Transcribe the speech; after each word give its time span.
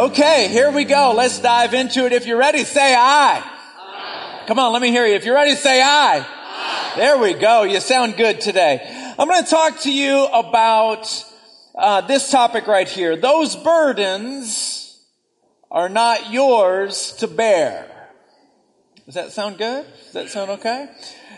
Okay, 0.00 0.48
here 0.48 0.70
we 0.70 0.84
go. 0.84 1.12
Let's 1.14 1.40
dive 1.40 1.74
into 1.74 2.06
it. 2.06 2.14
If 2.14 2.24
you're 2.24 2.38
ready, 2.38 2.64
say 2.64 2.94
aye. 2.96 3.44
Come 4.46 4.58
on, 4.58 4.72
let 4.72 4.80
me 4.80 4.90
hear 4.90 5.06
you. 5.06 5.14
If 5.14 5.26
you're 5.26 5.34
ready, 5.34 5.54
say 5.54 5.82
aye. 5.82 6.26
There 6.96 7.18
we 7.18 7.34
go. 7.34 7.64
You 7.64 7.80
sound 7.80 8.16
good 8.16 8.40
today. 8.40 8.80
I'm 9.18 9.28
going 9.28 9.44
to 9.44 9.50
talk 9.50 9.80
to 9.80 9.92
you 9.92 10.24
about 10.24 11.06
uh, 11.74 12.00
this 12.00 12.30
topic 12.30 12.66
right 12.66 12.88
here. 12.88 13.14
Those 13.14 13.54
burdens 13.56 14.98
are 15.70 15.90
not 15.90 16.32
yours 16.32 17.12
to 17.18 17.28
bear. 17.28 18.08
Does 19.04 19.16
that 19.16 19.32
sound 19.32 19.58
good? 19.58 19.84
Does 19.84 20.12
that 20.14 20.30
sound 20.30 20.50
okay? 20.52 20.88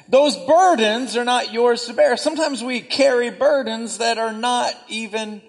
Those 0.09 0.37
burdens 0.37 1.17
are 1.17 1.25
not 1.25 1.53
yours 1.53 1.87
to 1.87 1.95
bear. 1.95 2.17
Sometimes 2.17 2.63
we 2.63 2.81
carry 2.81 3.31
burdens 3.31 3.99
that 3.99 4.19
are 4.19 4.33
not 4.33 4.73
even 4.87 5.43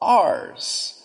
ours. 0.00 0.99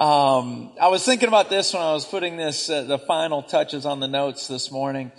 Um, 0.00 0.72
I 0.80 0.88
was 0.88 1.04
thinking 1.04 1.28
about 1.28 1.50
this 1.50 1.74
when 1.74 1.82
I 1.82 1.92
was 1.92 2.06
putting 2.06 2.38
this, 2.38 2.70
uh, 2.70 2.84
the 2.84 2.98
final 2.98 3.42
touches 3.42 3.84
on 3.84 4.00
the 4.00 4.08
notes 4.08 4.48
this 4.48 4.70
morning. 4.70 5.12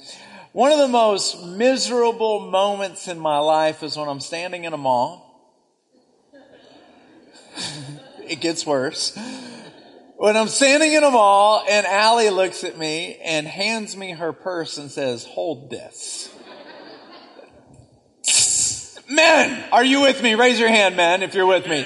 One 0.54 0.72
of 0.72 0.80
the 0.80 0.88
most 0.88 1.46
miserable 1.46 2.50
moments 2.50 3.08
in 3.08 3.20
my 3.20 3.38
life 3.38 3.84
is 3.84 3.96
when 3.96 4.10
I'm 4.10 4.20
standing 4.20 4.64
in 4.64 4.74
a 4.74 4.78
mall. 4.78 5.54
it 8.28 8.42
gets 8.42 8.66
worse. 8.66 9.16
When 10.18 10.36
I'm 10.36 10.48
standing 10.48 10.94
in 10.94 11.04
a 11.04 11.12
mall 11.12 11.64
and 11.70 11.86
Allie 11.86 12.32
looks 12.32 12.64
at 12.64 12.76
me 12.76 13.20
and 13.24 13.46
hands 13.46 13.96
me 13.96 14.14
her 14.14 14.34
purse 14.34 14.80
and 14.80 14.90
says, 14.90 15.26
hold 15.26 15.70
this. 15.70 16.28
men, 19.08 19.64
are 19.72 19.86
you 19.86 20.02
with 20.02 20.24
me? 20.24 20.34
Raise 20.34 20.60
your 20.60 20.70
hand, 20.70 20.98
men, 20.98 21.22
if 21.22 21.36
you're 21.36 21.46
with 21.46 21.68
me. 21.68 21.86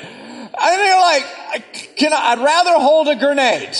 And 0.57 0.81
you're 0.81 0.99
like, 0.99 1.95
can 1.97 2.13
I, 2.13 2.31
I'd 2.31 2.39
rather 2.39 2.79
hold 2.79 3.07
a 3.07 3.15
grenade. 3.15 3.75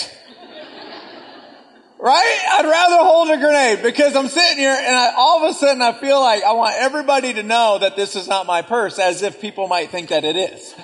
Right? 1.97 2.39
I'd 2.53 2.66
rather 2.66 3.03
hold 3.03 3.30
a 3.30 3.38
grenade 3.38 3.81
because 3.81 4.16
I'm 4.16 4.27
sitting 4.27 4.58
here 4.58 4.75
and 4.77 4.95
I, 4.95 5.13
all 5.17 5.44
of 5.44 5.50
a 5.50 5.53
sudden 5.53 5.81
I 5.81 5.94
feel 5.94 6.19
like 6.19 6.44
I 6.44 6.52
want 6.52 6.75
everybody 6.77 7.33
to 7.33 7.44
know 7.44 7.80
that 7.80 7.95
this 7.95 8.16
is 8.16 8.27
not 8.27 8.45
my 8.45 8.61
purse 8.61 9.00
as 9.00 9.23
if 9.23 9.41
people 9.41 9.67
might 9.67 9.89
think 9.89 10.09
that 10.09 10.23
it 10.23 10.35
is. 10.35 10.75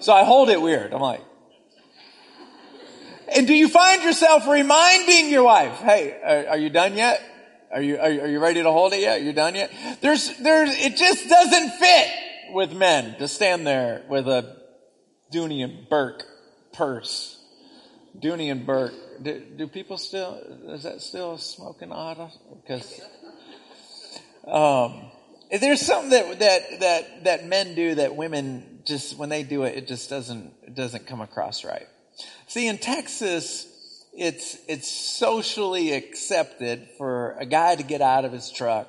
So 0.00 0.12
I 0.12 0.24
hold 0.24 0.50
it 0.50 0.60
weird. 0.60 0.92
I'm 0.92 1.00
like, 1.00 1.22
and 3.34 3.46
do 3.46 3.54
you 3.54 3.68
find 3.68 4.02
yourself 4.02 4.46
reminding 4.46 5.30
your 5.30 5.44
wife, 5.44 5.78
hey, 5.78 6.20
are, 6.22 6.50
are 6.50 6.58
you 6.58 6.70
done 6.70 6.96
yet? 6.96 7.22
Are 7.72 7.82
you, 7.82 7.96
are, 7.96 8.04
are 8.04 8.28
you 8.28 8.38
ready 8.38 8.62
to 8.62 8.70
hold 8.70 8.92
it 8.92 9.00
yet? 9.00 9.20
Are 9.20 9.24
you 9.24 9.32
done 9.32 9.54
yet? 9.54 9.72
There's, 10.00 10.36
there's, 10.38 10.70
it 10.78 10.96
just 10.96 11.28
doesn't 11.28 11.70
fit 11.70 12.08
with 12.52 12.72
men 12.72 13.18
to 13.18 13.28
stand 13.28 13.66
there 13.66 14.04
with 14.08 14.28
a 14.28 14.56
Dooney 15.32 15.64
and 15.64 15.88
Bourke 15.88 16.24
purse. 16.72 17.38
Dooney 18.18 18.50
and 18.50 18.66
Bourke. 18.66 18.94
Do, 19.22 19.40
do, 19.56 19.66
people 19.66 19.98
still, 19.98 20.34
is 20.68 20.82
that 20.84 21.00
still 21.00 21.38
smoking 21.38 21.90
auto? 21.90 22.30
Because, 22.62 23.00
um, 24.46 25.10
there's 25.50 25.80
something 25.80 26.10
that, 26.10 26.38
that, 26.38 26.80
that, 26.80 27.24
that 27.24 27.46
men 27.46 27.74
do 27.74 27.94
that 27.96 28.14
women 28.14 28.80
just, 28.84 29.18
when 29.18 29.28
they 29.28 29.42
do 29.42 29.64
it, 29.64 29.76
it 29.76 29.88
just 29.88 30.10
doesn't, 30.10 30.52
it 30.62 30.74
doesn't 30.74 31.06
come 31.06 31.20
across 31.20 31.64
right. 31.64 31.86
See, 32.46 32.66
in 32.66 32.78
Texas, 32.78 33.66
it's, 34.16 34.58
it's 34.68 34.88
socially 34.88 35.92
accepted 35.92 36.88
for 36.96 37.32
a 37.38 37.46
guy 37.46 37.74
to 37.76 37.82
get 37.82 38.00
out 38.00 38.24
of 38.24 38.32
his 38.32 38.50
truck, 38.50 38.88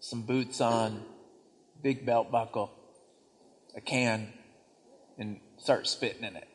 some 0.00 0.22
boots 0.22 0.60
on, 0.60 1.02
big 1.82 2.04
belt 2.04 2.30
buckle, 2.30 2.72
a 3.76 3.80
can, 3.80 4.32
and 5.18 5.40
start 5.58 5.86
spitting 5.86 6.24
in 6.24 6.36
it. 6.36 6.48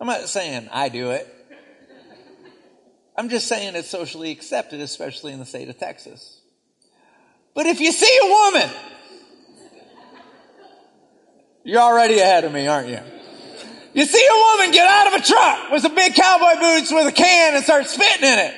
I'm 0.00 0.06
not 0.06 0.28
saying 0.28 0.68
I 0.72 0.88
do 0.88 1.10
it. 1.10 1.28
I'm 3.16 3.28
just 3.28 3.46
saying 3.46 3.76
it's 3.76 3.88
socially 3.88 4.30
accepted, 4.30 4.80
especially 4.80 5.32
in 5.32 5.38
the 5.38 5.44
state 5.44 5.68
of 5.68 5.78
Texas. 5.78 6.40
But 7.54 7.66
if 7.66 7.80
you 7.80 7.92
see 7.92 8.18
a 8.22 8.26
woman, 8.26 8.70
you're 11.62 11.80
already 11.80 12.18
ahead 12.18 12.44
of 12.44 12.52
me, 12.52 12.66
aren't 12.66 12.88
you? 12.88 12.98
You 13.94 14.06
see 14.06 14.26
a 14.26 14.56
woman 14.56 14.72
get 14.72 14.88
out 14.88 15.14
of 15.14 15.20
a 15.20 15.24
truck 15.24 15.70
with 15.70 15.82
some 15.82 15.94
big 15.94 16.14
cowboy 16.14 16.58
boots 16.60 16.90
with 16.90 17.06
a 17.06 17.12
can 17.12 17.54
and 17.54 17.62
start 17.62 17.86
spitting 17.86 18.26
in 18.26 18.38
it. 18.38 18.54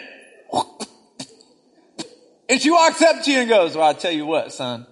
And 2.48 2.60
she 2.60 2.70
walks 2.70 3.02
up 3.02 3.22
to 3.24 3.32
you 3.32 3.40
and 3.40 3.48
goes, 3.48 3.76
well, 3.76 3.86
I'll 3.86 3.94
tell 3.94 4.12
you 4.12 4.26
what, 4.26 4.52
son. 4.52 4.86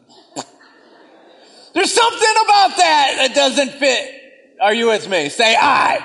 There's 1.74 1.92
something 1.92 2.34
about 2.44 2.76
that 2.76 3.14
that 3.18 3.34
doesn't 3.34 3.72
fit. 3.72 4.56
Are 4.60 4.74
you 4.74 4.88
with 4.88 5.08
me? 5.08 5.28
Say 5.28 5.56
aye. 5.58 6.04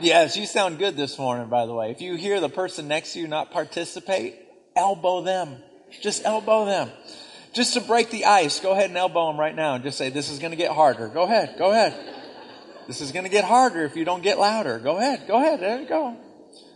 Yes, 0.00 0.36
you 0.36 0.46
sound 0.46 0.78
good 0.78 0.96
this 0.96 1.18
morning, 1.18 1.48
by 1.48 1.66
the 1.66 1.74
way. 1.74 1.90
If 1.90 2.00
you 2.00 2.14
hear 2.16 2.40
the 2.40 2.48
person 2.48 2.88
next 2.88 3.12
to 3.12 3.20
you 3.20 3.28
not 3.28 3.50
participate, 3.50 4.36
elbow 4.74 5.22
them. 5.22 5.56
Just 6.00 6.24
elbow 6.24 6.64
them. 6.64 6.90
Just 7.52 7.74
to 7.74 7.80
break 7.80 8.10
the 8.10 8.24
ice, 8.24 8.60
go 8.60 8.72
ahead 8.72 8.86
and 8.86 8.96
elbow 8.96 9.26
them 9.26 9.38
right 9.38 9.54
now 9.54 9.74
and 9.74 9.84
just 9.84 9.98
say, 9.98 10.08
this 10.08 10.30
is 10.30 10.38
going 10.38 10.52
to 10.52 10.56
get 10.56 10.72
harder. 10.72 11.08
Go 11.08 11.24
ahead. 11.24 11.56
Go 11.58 11.70
ahead. 11.70 11.94
This 12.86 13.00
is 13.00 13.12
going 13.12 13.24
to 13.24 13.30
get 13.30 13.44
harder 13.44 13.84
if 13.84 13.96
you 13.96 14.04
don't 14.04 14.22
get 14.22 14.38
louder. 14.38 14.78
Go 14.78 14.96
ahead. 14.96 15.26
Go 15.26 15.36
ahead. 15.36 15.60
There 15.60 15.80
you 15.80 15.86
go. 15.86 16.16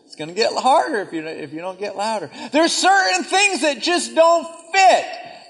It's 0.04 0.16
going 0.16 0.28
to 0.28 0.34
get 0.34 0.53
harder 0.53 1.00
if 1.00 1.12
you, 1.12 1.26
if 1.26 1.53
you 1.53 1.60
don't 1.60 1.78
get 1.78 1.97
louder. 1.97 2.31
There's 2.53 2.72
certain 2.72 3.25
things 3.25 3.62
that 3.62 3.81
just 3.81 4.15
don't 4.15 4.47
fit. 4.72 5.06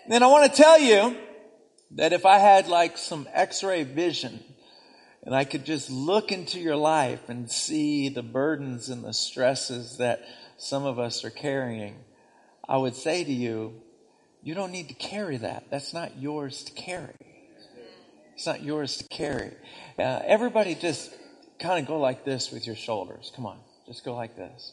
And 0.09 0.22
I 0.22 0.26
want 0.28 0.50
to 0.50 0.62
tell 0.62 0.78
you 0.78 1.16
that 1.94 2.12
if 2.12 2.27
I 2.27 2.38
had 2.38 2.69
like 2.69 2.99
some 2.99 3.28
x-ray 3.32 3.84
vision 3.84 4.43
and 5.22 5.34
I 5.34 5.44
could 5.44 5.65
just 5.65 5.91
look 5.91 6.32
into 6.32 6.60
your 6.60 6.77
life 6.77 7.28
and 7.28 7.50
see 7.50 8.09
the 8.09 8.22
burdens 8.22 8.88
and 8.88 9.05
the 9.05 9.12
stresses 9.12 9.99
that 9.99 10.25
some 10.59 10.84
of 10.84 10.99
us 10.99 11.25
are 11.25 11.31
carrying, 11.31 11.97
I 12.69 12.77
would 12.77 12.97
say 12.97 13.25
to 13.25 13.33
you, 13.33 13.81
you 14.43 14.54
don't 14.54 14.72
need 14.72 14.88
to 14.88 14.94
carry 14.94 15.38
that. 15.38 15.65
That's 15.71 15.94
not 15.94 16.19
yours 16.19 16.65
to 16.65 16.72
carry. 16.72 17.15
It's 18.34 18.47
not 18.47 18.62
yours 18.62 18.99
to 18.99 19.09
carry. 19.09 19.53
Uh, 19.99 20.21
everybody 20.25 20.75
just 20.75 21.15
kind 21.59 21.81
of 21.81 21.87
go 21.87 21.99
like 21.99 22.25
this 22.25 22.50
with 22.50 22.66
your 22.66 22.77
shoulders. 22.77 23.33
Come 23.34 23.47
on. 23.47 23.59
Just 23.87 24.04
go 24.04 24.15
like 24.15 24.37
this. 24.37 24.72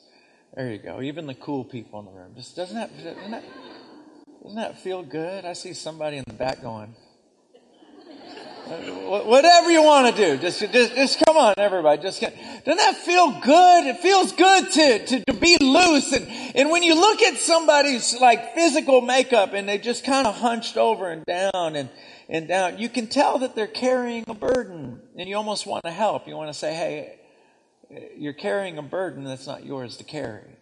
There 0.55 0.71
you 0.71 0.79
go. 0.79 1.01
Even 1.01 1.27
the 1.27 1.35
cool 1.35 1.63
people 1.63 1.99
in 1.99 2.05
the 2.05 2.11
room. 2.11 2.33
Just 2.35 2.55
doesn't 2.55 2.75
that, 2.75 2.95
doesn't 2.97 3.31
that, 3.31 3.43
doesn't 4.41 4.57
that 4.57 4.79
feel 4.81 5.03
good? 5.03 5.45
I 5.45 5.53
see 5.53 5.73
somebody 5.73 6.17
in 6.17 6.23
the 6.27 6.33
back 6.33 6.61
going, 6.61 6.95
Whatever 8.71 9.69
you 9.69 9.83
want 9.83 10.15
to 10.15 10.25
do, 10.25 10.37
just, 10.37 10.59
just, 10.59 10.95
just 10.95 11.23
come 11.25 11.35
on, 11.35 11.55
everybody. 11.57 12.01
Just 12.01 12.21
get, 12.21 12.33
doesn't 12.63 12.77
that 12.77 12.95
feel 12.95 13.31
good? 13.41 13.87
It 13.87 13.97
feels 13.97 14.31
good 14.31 14.71
to, 14.71 15.05
to, 15.05 15.25
to 15.25 15.33
be 15.33 15.57
loose. 15.59 16.13
And, 16.13 16.27
and 16.55 16.69
when 16.69 16.81
you 16.81 16.95
look 16.95 17.21
at 17.21 17.35
somebody's 17.37 18.17
like 18.19 18.53
physical 18.53 19.01
makeup 19.01 19.53
and 19.53 19.67
they 19.67 19.77
just 19.77 20.05
kind 20.05 20.25
of 20.25 20.35
hunched 20.35 20.77
over 20.77 21.09
and 21.09 21.25
down 21.25 21.75
and, 21.75 21.89
and 22.29 22.47
down, 22.47 22.77
you 22.77 22.87
can 22.87 23.07
tell 23.07 23.39
that 23.39 23.55
they're 23.55 23.67
carrying 23.67 24.23
a 24.27 24.33
burden 24.33 25.01
and 25.17 25.27
you 25.27 25.35
almost 25.35 25.65
want 25.65 25.83
to 25.83 25.91
help. 25.91 26.27
You 26.27 26.37
want 26.37 26.53
to 26.53 26.57
say, 26.57 26.73
Hey, 26.73 27.19
you're 28.17 28.31
carrying 28.31 28.77
a 28.77 28.83
burden 28.83 29.25
that's 29.25 29.47
not 29.47 29.65
yours 29.65 29.97
to 29.97 30.05
carry. 30.05 30.57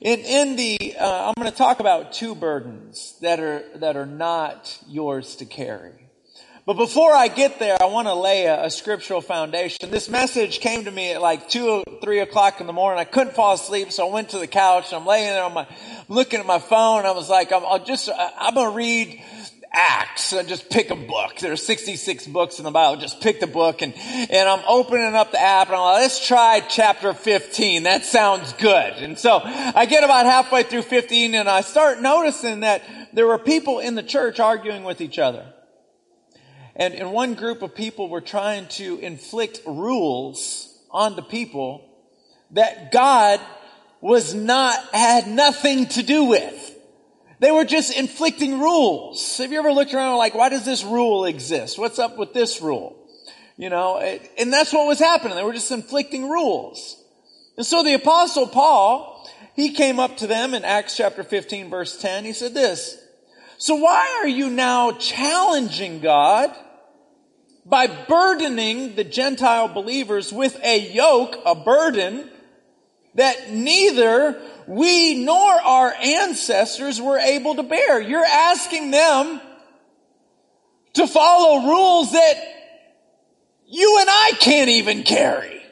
In, 0.00 0.20
in 0.20 0.56
the, 0.56 0.96
uh, 0.98 1.28
I'm 1.28 1.34
going 1.40 1.50
to 1.50 1.56
talk 1.56 1.80
about 1.80 2.12
two 2.12 2.34
burdens 2.34 3.16
that 3.22 3.40
are, 3.40 3.62
that 3.76 3.96
are 3.96 4.04
not 4.04 4.78
yours 4.86 5.36
to 5.36 5.46
carry. 5.46 6.03
But 6.66 6.78
before 6.78 7.12
I 7.12 7.28
get 7.28 7.58
there, 7.58 7.76
I 7.78 7.86
want 7.86 8.08
to 8.08 8.14
lay 8.14 8.46
a, 8.46 8.64
a, 8.64 8.70
scriptural 8.70 9.20
foundation. 9.20 9.90
This 9.90 10.08
message 10.08 10.60
came 10.60 10.86
to 10.86 10.90
me 10.90 11.12
at 11.12 11.20
like 11.20 11.50
two, 11.50 11.84
three 12.02 12.20
o'clock 12.20 12.58
in 12.62 12.66
the 12.66 12.72
morning. 12.72 12.98
I 12.98 13.04
couldn't 13.04 13.34
fall 13.34 13.52
asleep, 13.52 13.92
so 13.92 14.08
I 14.08 14.10
went 14.10 14.30
to 14.30 14.38
the 14.38 14.46
couch. 14.46 14.86
And 14.86 15.02
I'm 15.02 15.06
laying 15.06 15.26
there 15.26 15.44
on 15.44 15.52
my, 15.52 15.66
looking 16.08 16.40
at 16.40 16.46
my 16.46 16.58
phone. 16.58 17.04
I 17.04 17.10
was 17.10 17.28
like, 17.28 17.52
I'm, 17.52 17.66
I'll 17.66 17.84
just, 17.84 18.08
I'm 18.38 18.54
gonna 18.54 18.74
read 18.74 19.22
Acts 19.72 20.32
and 20.32 20.48
just 20.48 20.70
pick 20.70 20.90
a 20.90 20.96
book. 20.96 21.36
There 21.38 21.52
are 21.52 21.56
66 21.56 22.28
books 22.28 22.58
in 22.58 22.64
the 22.64 22.70
Bible. 22.70 22.98
Just 22.98 23.20
pick 23.20 23.40
the 23.40 23.46
book 23.46 23.82
and, 23.82 23.92
and 23.94 24.48
I'm 24.48 24.62
opening 24.66 25.14
up 25.14 25.32
the 25.32 25.40
app 25.42 25.66
and 25.66 25.76
I'm 25.76 25.82
like, 25.82 26.00
let's 26.00 26.26
try 26.26 26.60
chapter 26.60 27.12
15. 27.12 27.82
That 27.82 28.06
sounds 28.06 28.54
good. 28.54 28.94
And 28.94 29.18
so 29.18 29.42
I 29.44 29.84
get 29.84 30.02
about 30.02 30.24
halfway 30.24 30.62
through 30.62 30.82
15 30.82 31.34
and 31.34 31.46
I 31.46 31.60
start 31.60 32.00
noticing 32.00 32.60
that 32.60 32.82
there 33.12 33.26
were 33.26 33.38
people 33.38 33.80
in 33.80 33.96
the 33.96 34.02
church 34.02 34.40
arguing 34.40 34.84
with 34.84 35.02
each 35.02 35.18
other. 35.18 35.44
And, 36.76 36.94
and 36.94 37.12
one 37.12 37.34
group 37.34 37.62
of 37.62 37.74
people 37.74 38.08
were 38.08 38.20
trying 38.20 38.66
to 38.68 38.98
inflict 38.98 39.60
rules 39.66 40.76
on 40.90 41.16
the 41.16 41.22
people 41.22 41.88
that 42.52 42.92
God 42.92 43.40
was 44.00 44.34
not, 44.34 44.78
had 44.92 45.28
nothing 45.28 45.86
to 45.86 46.02
do 46.02 46.24
with. 46.24 46.72
They 47.40 47.50
were 47.50 47.64
just 47.64 47.96
inflicting 47.96 48.60
rules. 48.60 49.38
Have 49.38 49.52
you 49.52 49.58
ever 49.58 49.72
looked 49.72 49.94
around 49.94 50.16
like, 50.18 50.34
why 50.34 50.48
does 50.48 50.64
this 50.64 50.84
rule 50.84 51.24
exist? 51.24 51.78
What's 51.78 51.98
up 51.98 52.16
with 52.16 52.32
this 52.32 52.60
rule? 52.60 52.96
You 53.56 53.70
know, 53.70 53.98
and 53.98 54.52
that's 54.52 54.72
what 54.72 54.86
was 54.86 54.98
happening. 54.98 55.36
They 55.36 55.44
were 55.44 55.52
just 55.52 55.70
inflicting 55.70 56.28
rules. 56.28 57.02
And 57.56 57.64
so 57.64 57.82
the 57.82 57.94
apostle 57.94 58.48
Paul, 58.48 59.28
he 59.54 59.72
came 59.72 60.00
up 60.00 60.16
to 60.18 60.26
them 60.26 60.54
in 60.54 60.64
Acts 60.64 60.96
chapter 60.96 61.22
15 61.22 61.70
verse 61.70 61.96
10. 61.96 62.24
He 62.24 62.32
said 62.32 62.54
this, 62.54 62.98
so 63.58 63.76
why 63.76 64.20
are 64.20 64.28
you 64.28 64.50
now 64.50 64.92
challenging 64.92 66.00
God 66.00 66.54
by 67.66 67.86
burdening 67.86 68.94
the 68.94 69.04
Gentile 69.04 69.68
believers 69.68 70.32
with 70.32 70.58
a 70.62 70.78
yoke, 70.92 71.36
a 71.46 71.54
burden, 71.54 72.28
that 73.14 73.50
neither 73.50 74.40
we 74.66 75.24
nor 75.24 75.52
our 75.52 75.94
ancestors 75.94 77.00
were 77.00 77.18
able 77.18 77.54
to 77.54 77.62
bear. 77.62 78.00
You're 78.00 78.24
asking 78.24 78.90
them 78.90 79.40
to 80.94 81.06
follow 81.06 81.68
rules 81.68 82.12
that 82.12 82.34
you 83.66 83.98
and 84.00 84.08
I 84.10 84.32
can't 84.40 84.70
even 84.70 85.02
carry. 85.02 85.62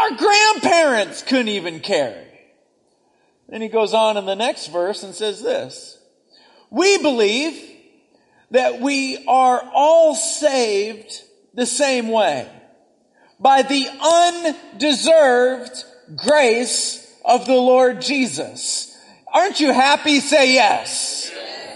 Our 0.00 0.16
grandparents 0.16 1.22
couldn't 1.22 1.48
even 1.48 1.80
carry. 1.80 2.26
Then 3.48 3.62
he 3.62 3.68
goes 3.68 3.94
on 3.94 4.16
in 4.16 4.26
the 4.26 4.36
next 4.36 4.66
verse 4.66 5.02
and 5.02 5.14
says 5.14 5.42
this. 5.42 5.97
We 6.70 6.98
believe 6.98 7.60
that 8.50 8.80
we 8.80 9.24
are 9.26 9.62
all 9.72 10.14
saved 10.14 11.22
the 11.54 11.66
same 11.66 12.08
way 12.08 12.48
by 13.40 13.62
the 13.62 13.88
undeserved 14.74 15.84
grace 16.16 17.04
of 17.24 17.46
the 17.46 17.54
Lord 17.54 18.00
Jesus. 18.00 18.96
Aren't 19.32 19.60
you 19.60 19.72
happy? 19.72 20.20
Say 20.20 20.54
yes. 20.54 21.30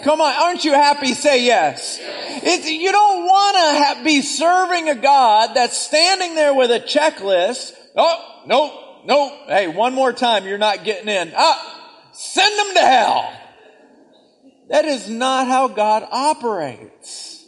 Come 0.04 0.20
on, 0.20 0.32
aren't 0.32 0.64
you 0.64 0.72
happy? 0.72 1.14
Say 1.14 1.44
yes. 1.44 1.98
It, 2.00 2.64
you 2.68 2.90
don't 2.90 3.24
want 3.24 3.98
to 3.98 4.04
be 4.04 4.20
serving 4.20 4.88
a 4.88 4.96
God 4.96 5.54
that's 5.54 5.78
standing 5.78 6.34
there 6.34 6.54
with 6.54 6.70
a 6.70 6.80
checklist. 6.80 7.72
Oh, 7.94 8.42
no, 8.46 9.04
no. 9.04 9.28
Hey, 9.46 9.68
one 9.68 9.94
more 9.94 10.12
time, 10.12 10.44
you're 10.46 10.58
not 10.58 10.82
getting 10.82 11.08
in. 11.08 11.32
Ah, 11.36 12.10
send 12.12 12.58
them 12.58 12.74
to 12.74 12.80
hell. 12.80 13.32
That 14.72 14.86
is 14.86 15.06
not 15.06 15.48
how 15.48 15.68
God 15.68 16.08
operates. 16.10 17.44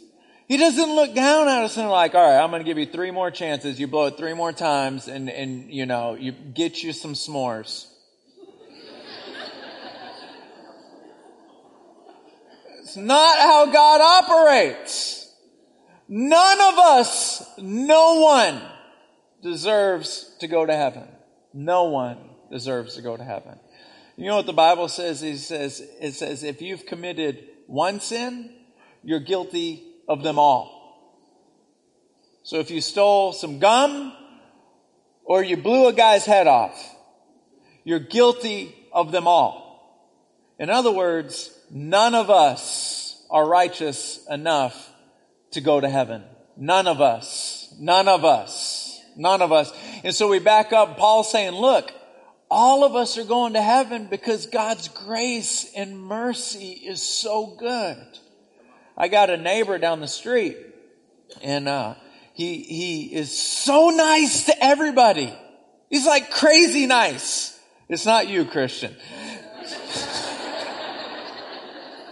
He 0.47 0.57
doesn't 0.57 0.95
look 0.95 1.15
down 1.15 1.47
at 1.47 1.63
us 1.63 1.75
and 1.75 1.89
like, 1.89 2.13
all 2.13 2.21
right, 2.21 2.39
I'm 2.39 2.51
going 2.51 2.61
to 2.61 2.63
give 2.63 2.77
you 2.77 2.85
three 2.85 3.09
more 3.09 3.31
chances. 3.31 3.79
You 3.79 3.87
blow 3.87 4.05
it 4.05 4.15
three 4.15 4.35
more 4.35 4.53
times 4.53 5.07
and, 5.07 5.27
and, 5.31 5.71
you 5.71 5.87
know, 5.87 6.13
you 6.13 6.31
get 6.31 6.83
you 6.83 6.93
some 6.93 7.13
s'mores. 7.13 7.87
it's 12.81 12.95
not 12.95 13.39
how 13.39 13.71
God 13.71 14.01
operates. 14.01 15.33
None 16.07 16.61
of 16.61 16.77
us, 16.77 17.43
no 17.57 18.19
one 18.19 18.61
deserves 19.41 20.35
to 20.41 20.47
go 20.47 20.63
to 20.63 20.75
heaven. 20.75 21.07
No 21.55 21.85
one 21.85 22.19
deserves 22.51 22.97
to 22.97 23.01
go 23.01 23.17
to 23.17 23.23
heaven. 23.23 23.57
You 24.17 24.27
know 24.27 24.37
what 24.37 24.45
the 24.45 24.53
Bible 24.53 24.87
says? 24.87 25.23
It 25.23 25.39
says, 25.39 25.81
it 25.99 26.13
says, 26.13 26.43
if 26.43 26.61
you've 26.61 26.85
committed 26.85 27.47
one 27.67 27.99
sin, 27.99 28.53
you're 29.03 29.19
guilty 29.19 29.83
of 30.07 30.23
them 30.23 30.39
all. 30.39 30.73
So 32.43 32.59
if 32.59 32.71
you 32.71 32.79
stole 32.79 33.33
some 33.33 33.59
gum 33.59 34.13
or 35.23 35.43
you 35.43 35.57
blew 35.57 35.87
a 35.87 35.93
guy's 35.93 36.25
head 36.25 36.47
off, 36.47 36.95
you're 37.83 37.99
guilty 37.99 38.75
of 38.93 39.11
them 39.11 39.27
all. 39.27 39.65
In 40.59 40.69
other 40.69 40.91
words, 40.91 41.51
none 41.69 42.15
of 42.15 42.29
us 42.29 43.25
are 43.29 43.45
righteous 43.45 44.25
enough 44.29 44.91
to 45.51 45.61
go 45.61 45.81
to 45.81 45.89
heaven. 45.89 46.23
None 46.55 46.87
of 46.87 47.01
us. 47.01 47.73
None 47.77 48.07
of 48.07 48.23
us. 48.23 49.01
None 49.17 49.41
of 49.41 49.51
us. 49.51 49.73
And 50.03 50.15
so 50.15 50.29
we 50.29 50.39
back 50.39 50.71
up, 50.71 50.97
Paul 50.97 51.23
saying, 51.23 51.53
look, 51.53 51.91
all 52.55 52.85
of 52.85 52.95
us 52.95 53.17
are 53.17 53.25
going 53.25 53.51
to 53.51 53.61
heaven 53.61 54.07
because 54.09 54.45
God's 54.45 54.87
grace 54.87 55.69
and 55.75 55.99
mercy 55.99 56.71
is 56.71 57.01
so 57.01 57.47
good. 57.47 57.97
I 58.97 59.09
got 59.09 59.29
a 59.29 59.35
neighbor 59.35 59.77
down 59.77 59.99
the 59.99 60.07
street 60.07 60.55
and, 61.43 61.67
uh, 61.67 61.95
he, 62.33 62.59
he 62.59 63.13
is 63.13 63.37
so 63.37 63.89
nice 63.89 64.45
to 64.45 64.63
everybody. 64.63 65.33
He's 65.89 66.05
like 66.05 66.31
crazy 66.31 66.85
nice. 66.85 67.59
It's 67.89 68.05
not 68.05 68.29
you, 68.29 68.45
Christian. 68.45 68.95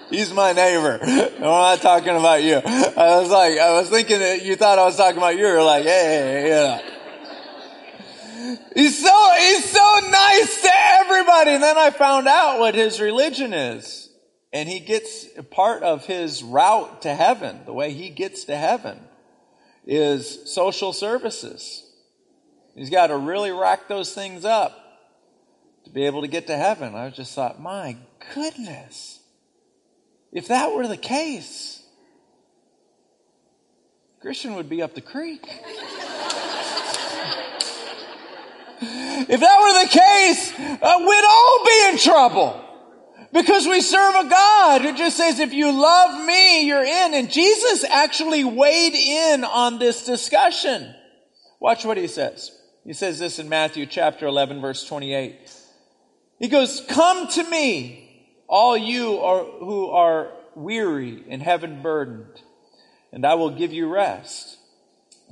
He's 0.10 0.34
my 0.34 0.52
neighbor. 0.52 1.00
I'm 1.02 1.42
not 1.42 1.82
talking 1.82 2.18
about 2.18 2.44
you. 2.44 2.58
I 2.58 3.22
was 3.22 3.30
like, 3.30 3.58
I 3.58 3.80
was 3.80 3.90
thinking 3.90 4.20
that 4.20 4.44
you 4.44 4.58
thought 4.58 4.78
I 4.78 4.84
was 4.84 4.98
talking 4.98 5.20
about 5.20 5.38
you. 5.38 5.48
You're 5.48 5.64
like, 5.64 5.86
hey, 5.86 6.50
yeah. 6.50 6.93
He's 8.76 9.02
so, 9.02 9.30
he's 9.40 9.70
so 9.70 10.00
nice 10.10 10.62
to 10.62 10.70
everybody. 10.74 11.52
And 11.52 11.64
then 11.64 11.78
I 11.78 11.90
found 11.90 12.28
out 12.28 12.60
what 12.60 12.76
his 12.76 13.00
religion 13.00 13.54
is. 13.54 14.10
And 14.52 14.70
he 14.70 14.80
gets 14.80 15.26
part 15.50 15.84
of 15.84 16.06
his 16.06 16.44
route 16.44 17.04
to 17.04 17.16
heaven, 17.16 17.62
the 17.66 17.74
way 17.74 17.92
he 17.92 18.10
gets 18.10 18.46
to 18.46 18.56
heaven 18.56 19.00
is 19.86 20.52
social 20.52 20.94
services. 20.94 21.84
He's 22.76 22.90
got 22.90 23.08
to 23.08 23.18
really 23.18 23.52
rack 23.52 23.88
those 23.88 24.14
things 24.14 24.46
up 24.46 24.80
to 25.86 25.90
be 25.90 26.06
able 26.06 26.22
to 26.22 26.28
get 26.28 26.48
to 26.48 26.56
heaven. 26.56 26.96
I 26.96 27.10
just 27.10 27.34
thought, 27.34 27.62
my 27.62 27.98
goodness, 28.34 29.20
if 30.32 30.48
that 30.48 30.74
were 30.74 30.88
the 30.88 30.98
case, 30.98 31.84
Christian 34.22 34.56
would 34.56 34.70
be 34.70 34.82
up 34.82 34.96
the 34.96 35.02
creek. 35.02 35.46
if 39.30 39.40
that 39.40 39.62
were 39.62 39.84
the 39.84 39.90
case, 39.90 40.54
uh, 40.82 40.98
we'd 41.00 41.26
all 41.30 41.66
be 41.66 41.90
in 41.92 41.98
trouble. 41.98 42.60
Because 43.32 43.66
we 43.66 43.82
serve 43.82 44.26
a 44.26 44.30
God 44.30 44.82
who 44.82 44.96
just 44.96 45.18
says, 45.18 45.40
if 45.40 45.54
you 45.54 45.72
love 45.72 46.24
me, 46.24 46.68
you're 46.68 46.84
in. 46.84 47.16
And 47.16 47.32
Jesus 47.32 47.84
actually 47.84 48.44
weighed 48.44 48.94
in 48.94 49.44
on 49.44 49.80
this 49.80 50.06
discussion. 50.06 50.94
Watch 51.60 51.84
what 51.84 51.98
he 51.98 52.08
says. 52.08 52.52
He 52.84 52.94
says 52.94 53.18
this 53.18 53.40
in 53.40 53.50
Matthew 53.50 53.86
chapter 53.88 54.28
11 54.28 54.62
verse 54.62 54.86
28. 54.86 55.36
He 56.38 56.48
goes, 56.48 56.84
come 56.90 57.28
to 57.30 57.44
me, 57.50 58.04
all 58.48 58.78
you 58.78 59.18
are, 59.20 59.46
who 59.46 59.88
are 59.90 60.32
weary 60.56 61.24
and 61.30 61.42
heavy 61.42 61.68
burdened, 61.68 62.42
and 63.12 63.26
I 63.26 63.36
will 63.36 63.52
give 63.52 63.74
you 63.74 63.88
rest. 63.88 64.58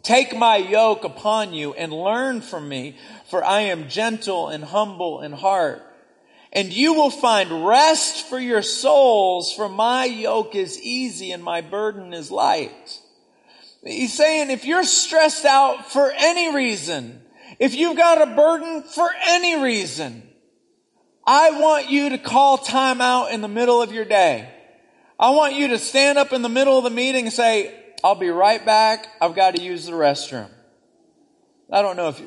Take 0.04 0.36
my 0.36 0.58
yoke 0.58 1.04
upon 1.04 1.54
you 1.54 1.74
and 1.74 1.94
learn 1.94 2.42
from 2.42 2.68
me, 2.68 2.96
for 3.32 3.44
I 3.44 3.62
am 3.62 3.90
gentle 3.90 4.50
and 4.50 4.64
humble 4.64 5.22
in 5.22 5.32
heart 5.32 5.82
and 6.54 6.74
you 6.74 6.94
will 6.94 7.10
find 7.10 7.66
rest 7.66 8.28
for 8.28 8.40
your 8.40 8.62
souls, 8.62 9.54
for 9.54 9.70
my 9.70 10.06
yoke 10.06 10.56
is 10.56 10.82
easy 10.82 11.32
and 11.32 11.44
my 11.44 11.62
burden 11.62 12.14
is 12.14 12.30
light. 12.30 13.00
He's 13.84 14.14
saying 14.14 14.50
if 14.50 14.66
you're 14.66 14.84
stressed 14.84 15.46
out 15.46 15.92
for 15.92 16.12
any 16.12 16.54
reason, 16.54 17.22
if 17.58 17.74
you've 17.74 17.98
got 17.98 18.22
a 18.22 18.36
burden 18.36 18.84
for 18.84 19.10
any 19.28 19.62
reason, 19.62 20.24
I 21.26 21.52
want 21.52 21.90
you 21.90 22.10
to 22.10 22.18
call 22.18 22.58
time 22.58 23.00
out 23.00 23.32
in 23.32 23.42
the 23.42 23.48
middle 23.48 23.82
of 23.82 23.94
your 23.94 24.06
day. 24.06 24.50
I 25.20 25.30
want 25.30 25.56
you 25.56 25.70
to 25.70 25.78
stand 25.78 26.18
up 26.18 26.34
in 26.34 26.42
the 26.42 26.50
middle 26.50 26.78
of 26.78 26.84
the 26.84 26.90
meeting 26.90 27.26
and 27.26 27.34
say, 27.34 27.78
I'll 28.04 28.16
be 28.16 28.30
right 28.30 28.64
back. 28.66 29.08
I've 29.22 29.36
got 29.36 29.56
to 29.56 29.62
use 29.62 29.86
the 29.86 29.92
restroom. 29.94 30.50
I 31.72 31.82
don't 31.82 31.96
know 31.96 32.10
if 32.10 32.22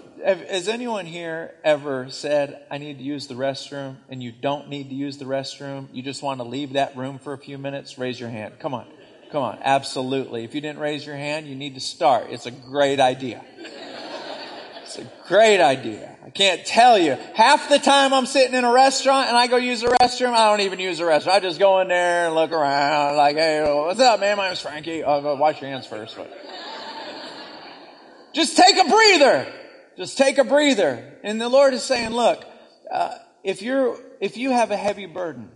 has 0.49 0.69
anyone 0.69 1.05
here 1.05 1.55
ever 1.63 2.09
said, 2.09 2.63
I 2.71 2.79
need 2.79 2.97
to 2.97 3.05
use 3.05 3.27
the 3.27 3.35
restroom, 3.35 3.97
and 4.09 4.23
you 4.23 4.33
don't 4.33 4.71
need 4.71 4.89
to 4.89 4.95
use 4.95 5.19
the 5.19 5.27
restroom? 5.27 5.89
You 5.93 6.03
just 6.03 6.23
want 6.23 6.41
to 6.41 6.45
leave 6.45 6.73
that 6.73 6.97
room 6.97 7.19
for 7.19 7.35
a 7.35 7.39
few 7.39 7.59
minutes? 7.59 7.99
Raise 7.99 8.19
your 8.19 8.31
hand. 8.31 8.55
Come 8.59 8.73
on. 8.73 8.87
Come 9.31 9.43
on. 9.43 9.59
Absolutely. 9.61 10.45
If 10.45 10.55
you 10.55 10.63
didn't 10.63 10.79
raise 10.79 11.05
your 11.05 11.17
hand, 11.17 11.47
you 11.47 11.55
need 11.57 11.75
to 11.75 11.81
start. 11.81 12.29
It's 12.31 12.47
a 12.47 12.51
great 12.51 13.01
idea. 13.01 13.45
It's 14.83 14.97
a 14.99 15.05
great 15.29 15.61
idea. 15.61 16.17
I 16.25 16.31
can't 16.31 16.65
tell 16.65 16.99
you. 16.99 17.19
Half 17.35 17.69
the 17.69 17.79
time 17.79 18.15
I'm 18.15 18.27
sitting 18.27 18.55
in 18.55 18.65
a 18.65 18.73
restaurant 18.73 19.29
and 19.29 19.37
I 19.37 19.47
go 19.47 19.57
use 19.57 19.83
the 19.83 19.89
restroom, 19.89 20.33
I 20.33 20.49
don't 20.51 20.65
even 20.65 20.79
use 20.79 20.99
the 20.99 21.05
restroom. 21.05 21.33
I 21.33 21.41
just 21.41 21.59
go 21.59 21.81
in 21.81 21.89
there 21.89 22.27
and 22.27 22.35
look 22.35 22.53
around 22.53 23.17
like, 23.17 23.37
hey, 23.37 23.63
what's 23.63 24.01
up, 24.01 24.21
man? 24.21 24.39
My 24.39 24.47
name's 24.47 24.61
Frankie. 24.61 25.05
I'll 25.05 25.21
go 25.21 25.35
wash 25.35 25.61
your 25.61 25.69
hands 25.69 25.87
first. 25.87 26.17
But. 26.17 26.33
Just 28.35 28.57
take 28.57 28.77
a 28.77 28.89
breather. 28.89 29.53
Just 29.97 30.19
take 30.19 30.39
a 30.39 30.45
breather. 30.45 31.19
And 31.23 31.41
the 31.41 31.49
Lord 31.49 31.73
is 31.73 31.83
saying, 31.83 32.11
look, 32.11 32.45
uh, 32.91 33.17
if 33.45 33.63
you're, 33.63 33.97
if 34.21 34.37
you 34.37 34.51
have 34.51 34.71
a 34.71 34.77
heavy 34.77 35.07
burden, 35.07 35.51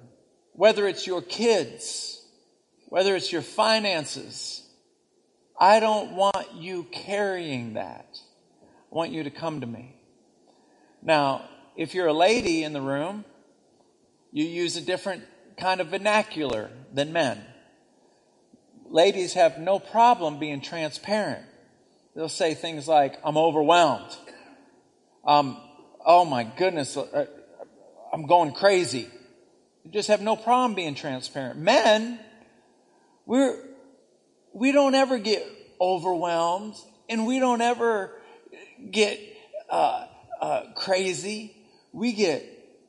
whether 0.53 0.87
it's 0.87 1.07
your 1.07 1.21
kids, 1.21 2.25
whether 2.87 3.17
it's 3.17 3.33
your 3.33 3.43
finances, 3.43 4.63
I 5.59 5.81
don't 5.81 6.13
want 6.13 6.55
you 6.55 6.85
carrying 6.85 7.75
that. 7.75 8.07
I 8.63 8.95
want 8.95 9.11
you 9.11 9.25
to 9.25 9.31
come 9.31 9.61
to 9.61 9.67
me. 9.67 9.97
Now, 11.03 11.49
if 11.77 11.95
you're 11.95 12.07
a 12.07 12.13
lady 12.13 12.63
in 12.63 12.73
the 12.73 12.81
room, 12.81 13.25
you 14.33 14.45
use 14.45 14.77
a 14.77 14.81
different 14.81 15.25
kind 15.57 15.81
of 15.81 15.89
vernacular 15.89 16.71
than 16.93 17.13
men. 17.13 17.45
Ladies 18.89 19.35
have 19.35 19.59
no 19.59 19.79
problem 19.79 20.39
being 20.39 20.61
transparent. 20.61 21.45
They'll 22.19 22.29
say 22.29 22.55
things 22.55 22.89
like, 22.89 23.17
I'm 23.23 23.37
overwhelmed. 23.37 24.11
Um, 25.25 25.57
oh 26.05 26.25
my 26.25 26.43
goodness, 26.43 26.97
uh, 26.97 27.27
I'm 28.13 28.27
going 28.27 28.51
crazy. 28.55 29.09
You 29.85 29.93
just 29.93 30.09
have 30.09 30.21
no 30.21 30.35
problem 30.35 30.75
being 30.75 30.97
transparent. 30.97 31.61
Men, 31.61 32.19
we're, 33.25 33.57
we 34.53 34.73
don't 34.73 34.97
ever 34.97 35.19
get 35.19 35.47
overwhelmed 35.81 36.75
and 37.09 37.25
we 37.25 37.39
don't 37.39 37.61
ever 37.61 38.11
get 38.91 39.21
uh, 39.71 40.07
uh, 40.41 40.63
crazy. 40.75 41.55
We 41.93 42.15
get 42.15 42.45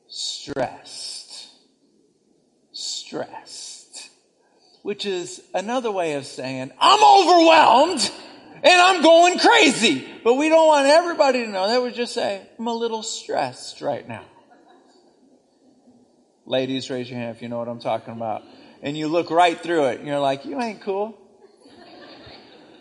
stressed. 0.08 1.50
Stressed. 2.72 4.10
Which 4.82 5.06
is 5.06 5.40
another 5.54 5.92
way 5.92 6.14
of 6.14 6.26
saying, 6.26 6.72
I'm 6.80 7.28
overwhelmed 7.28 8.10
and 8.62 8.80
I'm 8.80 9.02
going 9.02 9.38
crazy. 9.38 10.06
But 10.22 10.34
we 10.34 10.48
don't 10.48 10.66
want 10.66 10.86
everybody 10.86 11.44
to 11.44 11.50
know 11.50 11.68
that. 11.68 11.82
We 11.82 11.92
just 11.92 12.14
say, 12.14 12.46
I'm 12.58 12.66
a 12.66 12.74
little 12.74 13.02
stressed 13.02 13.80
right 13.80 14.06
now. 14.06 14.24
Ladies, 16.46 16.90
raise 16.90 17.08
your 17.08 17.18
hand 17.18 17.36
if 17.36 17.42
you 17.42 17.48
know 17.48 17.58
what 17.58 17.68
I'm 17.68 17.80
talking 17.80 18.12
about. 18.12 18.42
And 18.82 18.96
you 18.96 19.08
look 19.08 19.30
right 19.30 19.58
through 19.58 19.86
it 19.86 19.98
and 20.00 20.08
you're 20.08 20.18
like, 20.18 20.44
you 20.44 20.60
ain't 20.60 20.80
cool. 20.80 21.16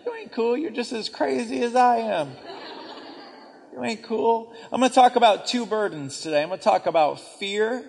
You 0.05 0.15
ain't 0.15 0.31
cool. 0.31 0.57
You're 0.57 0.71
just 0.71 0.91
as 0.91 1.07
crazy 1.07 1.61
as 1.61 1.75
I 1.75 1.97
am. 1.97 2.31
You 3.73 3.83
ain't 3.83 4.03
cool. 4.03 4.53
I'm 4.71 4.79
going 4.79 4.89
to 4.89 4.95
talk 4.95 5.15
about 5.15 5.47
two 5.47 5.65
burdens 5.65 6.21
today. 6.21 6.41
I'm 6.41 6.49
going 6.49 6.59
to 6.59 6.63
talk 6.63 6.85
about 6.87 7.19
fear 7.37 7.83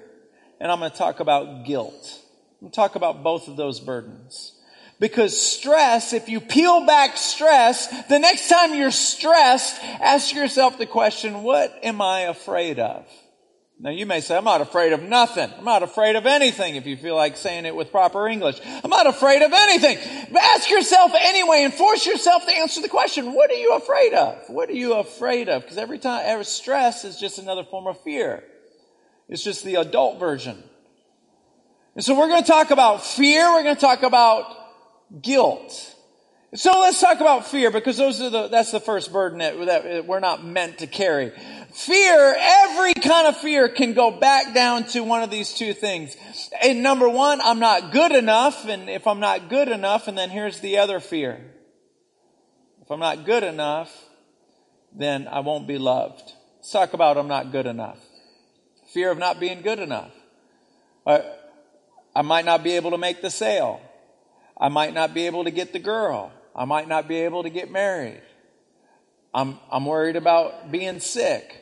and 0.61 0.71
I'm 0.71 0.79
going 0.79 0.91
to 0.91 0.97
talk 0.97 1.21
about 1.21 1.65
guilt. 1.65 2.21
I'm 2.61 2.67
going 2.67 2.71
to 2.73 2.77
talk 2.77 2.95
about 2.95 3.23
both 3.23 3.49
of 3.49 3.57
those 3.57 3.81
burdens. 3.81 4.53
Because 5.01 5.41
stress, 5.41 6.13
if 6.13 6.29
you 6.29 6.41
peel 6.41 6.85
back 6.85 7.17
stress, 7.17 7.87
the 8.09 8.19
next 8.19 8.49
time 8.49 8.75
you're 8.75 8.91
stressed, 8.91 9.83
ask 9.83 10.35
yourself 10.35 10.77
the 10.77 10.85
question, 10.85 11.43
what 11.43 11.75
am 11.83 12.03
I 12.03 12.21
afraid 12.21 12.79
of? 12.79 13.07
Now 13.83 13.89
you 13.89 14.05
may 14.05 14.21
say, 14.21 14.37
I'm 14.37 14.45
not 14.45 14.61
afraid 14.61 14.93
of 14.93 15.03
nothing. 15.03 15.51
I'm 15.57 15.65
not 15.65 15.83
afraid 15.83 16.17
of 16.17 16.27
anything 16.27 16.77
if 16.77 16.85
you 16.85 16.99
feel 16.99 17.17
like 17.17 17.39
saying 17.39 17.65
it 17.65 17.75
with 17.75 17.91
proper 17.91 18.29
English. 18.29 18.61
I'm 18.63 18.91
not 18.91 19.07
afraid 19.07 19.41
of 19.41 19.55
anything. 19.55 19.97
But 20.31 20.43
ask 20.43 20.69
yourself 20.69 21.13
anyway 21.19 21.65
and 21.65 21.73
force 21.73 22.05
yourself 22.05 22.45
to 22.45 22.53
answer 22.53 22.83
the 22.83 22.91
question, 22.91 23.33
what 23.33 23.51
are 23.51 23.55
you 23.55 23.77
afraid 23.77 24.13
of? 24.13 24.37
What 24.49 24.69
are 24.69 24.75
you 24.75 24.93
afraid 24.93 25.49
of? 25.49 25.63
Because 25.63 25.79
every 25.79 25.99
time, 25.99 26.25
every 26.27 26.45
stress 26.45 27.07
is 27.07 27.19
just 27.19 27.39
another 27.39 27.65
form 27.65 27.87
of 27.87 27.99
fear. 28.03 28.45
It's 29.31 29.43
just 29.43 29.65
the 29.65 29.77
adult 29.77 30.21
version. 30.21 30.63
And 31.95 32.05
so 32.05 32.19
we're 32.19 32.29
going 32.29 32.43
to 32.43 32.49
talk 32.49 32.71
about 32.71 33.03
fear. 33.03 33.51
We're 33.51 33.63
going 33.63 33.77
to 33.77 33.81
talk 33.81 34.03
about 34.03 34.60
guilt. 35.23 35.97
So 36.55 36.81
let's 36.81 37.01
talk 37.01 37.21
about 37.21 37.47
fear 37.47 37.71
because 37.71 37.97
those 37.97 38.21
are 38.21 38.29
the, 38.29 38.49
that's 38.49 38.73
the 38.73 38.81
first 38.81 39.13
burden 39.13 39.39
that, 39.39 39.57
that 39.67 40.07
we're 40.07 40.19
not 40.19 40.45
meant 40.45 40.79
to 40.79 40.89
carry. 40.89 41.31
Fear, 41.73 42.37
every 42.37 42.95
kind 42.95 43.29
of 43.29 43.37
fear 43.37 43.69
can 43.69 43.95
go 43.95 44.11
back 44.11 44.53
down 44.53 44.85
to 44.89 45.05
one 45.05 45.23
of 45.23 45.31
these 45.31 45.55
two 45.55 45.73
things. 45.73 46.17
And 46.61 46.83
number 46.83 47.09
one, 47.09 47.41
I'm 47.41 47.61
not 47.61 47.93
good 47.93 48.11
enough. 48.11 48.67
And 48.67 48.91
if 48.91 49.07
I'm 49.07 49.21
not 49.21 49.49
good 49.49 49.69
enough, 49.69 50.09
and 50.09 50.19
then 50.19 50.31
here's 50.31 50.59
the 50.59 50.79
other 50.79 50.99
fear. 50.99 51.41
If 52.83 52.91
I'm 52.91 52.99
not 52.99 53.25
good 53.25 53.45
enough, 53.45 53.97
then 54.93 55.29
I 55.29 55.41
won't 55.41 55.69
be 55.69 55.79
loved. 55.79 56.33
Let's 56.57 56.73
talk 56.73 56.95
about 56.95 57.17
I'm 57.17 57.29
not 57.29 57.53
good 57.53 57.67
enough. 57.67 57.99
Fear 58.93 59.13
of 59.13 59.19
not 59.19 59.39
being 59.39 59.63
good 59.63 59.79
enough. 59.79 60.11
I, 61.07 61.23
I 62.17 62.23
might 62.23 62.45
not 62.45 62.65
be 62.65 62.73
able 62.73 62.91
to 62.91 62.99
make 62.99 63.23
the 63.23 63.31
sale. 63.31 63.81
I 64.61 64.69
might 64.69 64.93
not 64.93 65.15
be 65.15 65.27
able 65.27 65.45
to 65.45 65.51
get 65.51 65.73
the 65.73 65.79
girl. 65.79 66.33
I 66.55 66.67
might 66.67 66.87
not 66.87 67.09
be 67.09 67.17
able 67.17 67.45
to 67.45 67.51
get 67.51 67.71
married. 67.71 68.21
I'm, 69.33 69.59
I'm 69.73 69.87
worried 69.87 70.17
about 70.17 70.71
being 70.71 71.01
sick. 71.01 71.57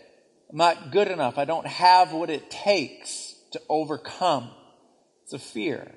I'm 0.51 0.59
not 0.59 0.91
good 0.91 1.09
enough. 1.09 1.39
I 1.39 1.45
don't 1.45 1.67
have 1.67 2.13
what 2.13 2.31
it 2.31 2.51
takes 2.51 3.35
to 3.53 3.61
overcome. 3.69 4.51
It's 5.23 5.33
a 5.33 5.39
fear. 5.39 5.93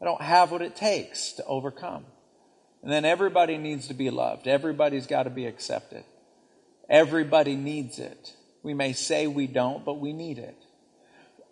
I 0.00 0.04
don't 0.04 0.22
have 0.22 0.50
what 0.50 0.62
it 0.62 0.74
takes 0.74 1.32
to 1.34 1.44
overcome. 1.44 2.06
And 2.82 2.90
then 2.90 3.04
everybody 3.04 3.58
needs 3.58 3.88
to 3.88 3.94
be 3.94 4.10
loved. 4.10 4.48
Everybody's 4.48 5.06
got 5.06 5.24
to 5.24 5.30
be 5.30 5.46
accepted. 5.46 6.04
Everybody 6.90 7.54
needs 7.54 7.98
it. 7.98 8.34
We 8.62 8.74
may 8.74 8.92
say 8.92 9.26
we 9.26 9.46
don't, 9.46 9.84
but 9.84 10.00
we 10.00 10.12
need 10.12 10.38
it. 10.38 10.56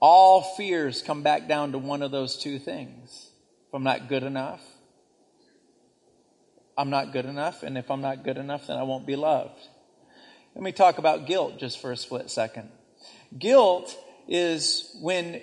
All 0.01 0.43
fears 0.57 1.03
come 1.03 1.23
back 1.23 1.47
down 1.47 1.73
to 1.73 1.79
one 1.79 2.03
of 2.03 2.11
those 2.11 2.39
two 2.39 2.59
things. 2.59 3.31
If 3.69 3.75
I'm 3.75 3.85
not 3.85 4.09
good 4.09 4.23
enough, 4.23 4.61
I'm 6.81 6.89
not 6.89 7.13
good 7.13 7.27
enough, 7.27 7.63
and 7.63 7.77
if 7.77 7.91
I'm 7.91 8.01
not 8.01 8.25
good 8.25 8.39
enough, 8.39 8.69
then 8.69 8.79
I 8.79 8.85
won't 8.85 9.07
be 9.07 9.15
loved. 9.15 9.61
Let 10.55 10.65
me 10.65 10.73
talk 10.73 10.97
about 10.97 11.27
guilt 11.27 11.59
just 11.59 11.79
for 11.79 11.93
a 11.93 11.97
split 11.97 12.31
second. 12.31 12.71
Guilt 13.39 13.95
is 14.27 14.97
when 15.03 15.43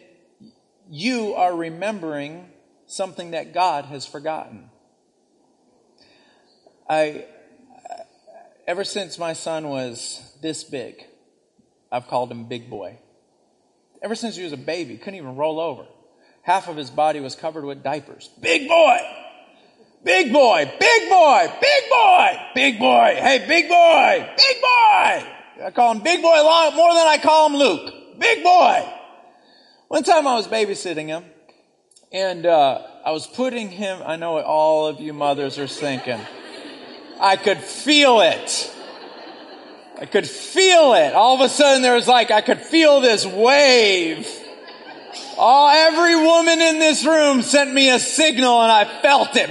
you 0.89 1.35
are 1.35 1.55
remembering 1.55 2.49
something 2.87 3.31
that 3.31 3.53
God 3.53 3.85
has 3.85 4.03
forgotten. 4.03 4.71
I, 6.89 7.25
ever 8.67 8.83
since 8.83 9.19
my 9.19 9.33
son 9.33 9.69
was 9.69 10.35
this 10.41 10.63
big, 10.63 11.05
I've 11.91 12.07
called 12.07 12.31
him 12.31 12.45
Big 12.45 12.67
Boy. 12.67 12.97
Ever 14.01 14.15
since 14.15 14.35
he 14.37 14.43
was 14.43 14.53
a 14.53 14.57
baby, 14.57 14.97
couldn't 14.97 15.19
even 15.19 15.35
roll 15.35 15.59
over. 15.59 15.85
Half 16.41 16.67
of 16.67 16.77
his 16.77 16.89
body 16.89 17.19
was 17.19 17.35
covered 17.35 17.63
with 17.63 17.83
diapers. 17.83 18.27
Big 18.41 18.67
Boy! 18.67 19.26
Big 20.03 20.31
boy, 20.31 20.71
big 20.79 21.09
boy, 21.09 21.47
big 21.59 21.89
boy, 21.89 22.39
big 22.55 22.79
boy. 22.79 23.15
Hey, 23.17 23.45
big 23.47 23.67
boy, 23.67 24.29
big 24.37 24.61
boy. 24.61 25.33
I 25.65 25.71
call 25.73 25.91
him 25.91 26.03
big 26.03 26.21
boy 26.21 26.39
a 26.39 26.43
lot 26.43 26.75
more 26.75 26.93
than 26.93 27.07
I 27.07 27.17
call 27.17 27.49
him 27.49 27.55
Luke. 27.55 28.19
Big 28.19 28.43
boy. 28.43 28.93
One 29.87 30.03
time 30.03 30.27
I 30.27 30.35
was 30.35 30.47
babysitting 30.47 31.07
him 31.07 31.23
and 32.11 32.45
uh, 32.45 32.81
I 33.05 33.11
was 33.11 33.25
putting 33.25 33.69
him, 33.69 34.01
I 34.05 34.15
know 34.15 34.33
what 34.33 34.45
all 34.45 34.87
of 34.87 34.99
you 34.99 35.13
mothers 35.13 35.57
are 35.57 35.67
thinking. 35.67 36.19
I 37.19 37.35
could 37.35 37.57
feel 37.57 38.21
it. 38.21 38.73
I 39.99 40.05
could 40.05 40.27
feel 40.27 40.93
it. 40.93 41.13
All 41.13 41.35
of 41.35 41.41
a 41.41 41.49
sudden 41.49 41.81
there 41.81 41.95
was 41.95 42.07
like, 42.07 42.29
I 42.29 42.41
could 42.41 42.61
feel 42.61 43.01
this 43.01 43.25
wave 43.25 44.27
Oh, 45.37 45.69
every 45.71 46.15
woman 46.15 46.61
in 46.61 46.79
this 46.79 47.05
room 47.05 47.41
sent 47.41 47.73
me 47.73 47.91
a 47.91 47.99
signal 47.99 48.61
and 48.61 48.71
I 48.71 49.01
felt 49.01 49.35
it. 49.35 49.49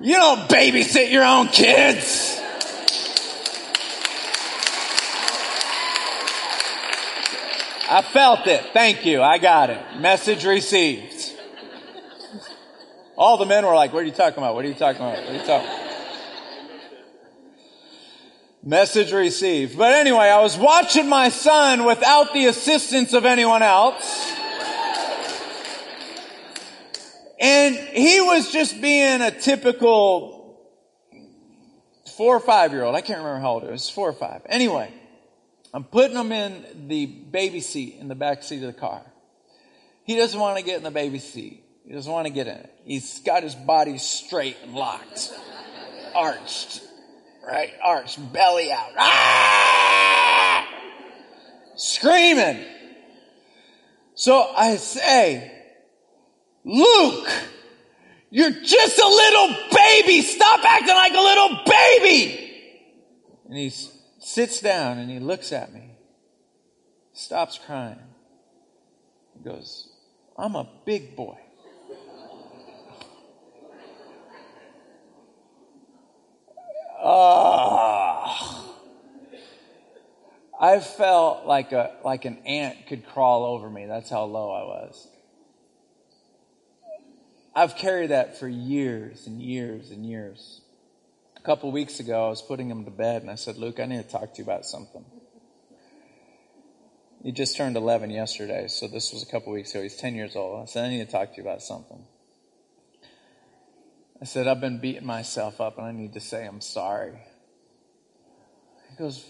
You 0.00 0.14
don't 0.14 0.48
babysit 0.48 1.10
your 1.10 1.24
own 1.24 1.48
kids. 1.48 2.40
I 7.88 8.02
felt 8.02 8.46
it. 8.46 8.64
Thank 8.72 9.06
you. 9.06 9.22
I 9.22 9.38
got 9.38 9.70
it. 9.70 9.80
Message 9.98 10.44
received. 10.44 11.32
All 13.16 13.38
the 13.38 13.46
men 13.46 13.64
were 13.64 13.74
like, 13.74 13.92
what 13.92 14.02
are 14.02 14.06
you 14.06 14.12
talking 14.12 14.38
about? 14.38 14.54
What 14.54 14.64
are 14.64 14.68
you 14.68 14.74
talking 14.74 15.00
about? 15.00 15.18
What 15.18 15.30
are 15.30 15.32
you 15.32 15.38
talking 15.38 15.66
about? 15.66 15.85
Message 18.66 19.12
received. 19.12 19.78
But 19.78 19.92
anyway, 19.92 20.26
I 20.26 20.42
was 20.42 20.58
watching 20.58 21.08
my 21.08 21.28
son 21.28 21.84
without 21.84 22.34
the 22.34 22.46
assistance 22.46 23.12
of 23.12 23.24
anyone 23.24 23.62
else. 23.62 24.32
And 27.38 27.76
he 27.76 28.20
was 28.20 28.50
just 28.50 28.80
being 28.82 29.20
a 29.20 29.30
typical 29.30 30.58
four 32.16 32.34
or 32.34 32.40
five 32.40 32.72
year 32.72 32.82
old. 32.82 32.96
I 32.96 33.02
can't 33.02 33.20
remember 33.20 33.38
how 33.38 33.52
old 33.52 33.62
it 33.62 33.70
was. 33.70 33.88
Four 33.88 34.08
or 34.08 34.12
five. 34.12 34.42
Anyway, 34.46 34.92
I'm 35.72 35.84
putting 35.84 36.16
him 36.16 36.32
in 36.32 36.88
the 36.88 37.06
baby 37.06 37.60
seat 37.60 37.98
in 38.00 38.08
the 38.08 38.16
back 38.16 38.42
seat 38.42 38.64
of 38.64 38.74
the 38.74 38.80
car. 38.80 39.02
He 40.02 40.16
doesn't 40.16 40.40
want 40.40 40.58
to 40.58 40.64
get 40.64 40.78
in 40.78 40.82
the 40.82 40.90
baby 40.90 41.20
seat. 41.20 41.62
He 41.86 41.92
doesn't 41.92 42.10
want 42.10 42.26
to 42.26 42.32
get 42.32 42.48
in 42.48 42.56
it. 42.56 42.74
He's 42.84 43.20
got 43.20 43.44
his 43.44 43.54
body 43.54 43.98
straight 43.98 44.56
and 44.64 44.74
locked, 44.74 45.32
arched 46.16 46.82
right? 47.46 47.72
Arch, 47.82 48.18
belly 48.32 48.72
out. 48.72 48.90
Ah! 48.98 50.68
Screaming. 51.76 52.64
So 54.14 54.50
I 54.56 54.76
say, 54.76 55.52
Luke, 56.64 57.28
you're 58.30 58.50
just 58.50 58.98
a 58.98 59.06
little 59.06 59.56
baby. 59.72 60.22
Stop 60.22 60.64
acting 60.64 60.94
like 60.94 61.12
a 61.12 61.20
little 61.20 61.60
baby. 61.66 62.42
And 63.48 63.56
he 63.56 63.72
sits 64.18 64.60
down 64.60 64.98
and 64.98 65.10
he 65.10 65.20
looks 65.20 65.52
at 65.52 65.72
me, 65.72 65.90
stops 67.12 67.60
crying. 67.64 67.98
He 69.36 69.44
goes, 69.44 69.88
I'm 70.36 70.56
a 70.56 70.68
big 70.84 71.14
boy. 71.14 71.38
Oh. 77.02 78.66
I 80.58 80.80
felt 80.80 81.46
like 81.46 81.72
a 81.72 81.92
like 82.02 82.24
an 82.24 82.38
ant 82.46 82.86
could 82.86 83.06
crawl 83.06 83.44
over 83.44 83.68
me. 83.68 83.86
That's 83.86 84.08
how 84.08 84.24
low 84.24 84.50
I 84.50 84.62
was. 84.62 85.08
I've 87.54 87.76
carried 87.76 88.10
that 88.10 88.38
for 88.38 88.48
years 88.48 89.26
and 89.26 89.40
years 89.40 89.90
and 89.90 90.06
years. 90.06 90.60
A 91.36 91.40
couple 91.40 91.70
weeks 91.72 92.00
ago, 92.00 92.26
I 92.26 92.28
was 92.28 92.42
putting 92.42 92.70
him 92.70 92.84
to 92.84 92.90
bed, 92.90 93.22
and 93.22 93.30
I 93.30 93.34
said, 93.34 93.56
"Luke, 93.56 93.80
I 93.80 93.86
need 93.86 94.02
to 94.02 94.08
talk 94.08 94.34
to 94.34 94.38
you 94.38 94.44
about 94.44 94.64
something." 94.64 95.04
He 97.22 97.32
just 97.32 97.56
turned 97.56 97.76
11 97.76 98.10
yesterday, 98.10 98.68
so 98.68 98.86
this 98.86 99.12
was 99.12 99.22
a 99.22 99.26
couple 99.26 99.52
weeks 99.52 99.72
ago. 99.72 99.82
He's 99.82 99.96
10 99.96 100.14
years 100.14 100.36
old. 100.36 100.62
I 100.62 100.66
said, 100.66 100.84
"I 100.86 100.88
need 100.88 101.04
to 101.04 101.10
talk 101.10 101.32
to 101.32 101.36
you 101.36 101.42
about 101.42 101.62
something." 101.62 102.04
I 104.20 104.24
said, 104.24 104.48
I've 104.48 104.60
been 104.60 104.78
beating 104.78 105.04
myself 105.04 105.60
up 105.60 105.78
and 105.78 105.86
I 105.86 105.92
need 105.92 106.14
to 106.14 106.20
say 106.20 106.46
I'm 106.46 106.60
sorry. 106.60 107.18
He 108.90 108.96
goes, 108.96 109.24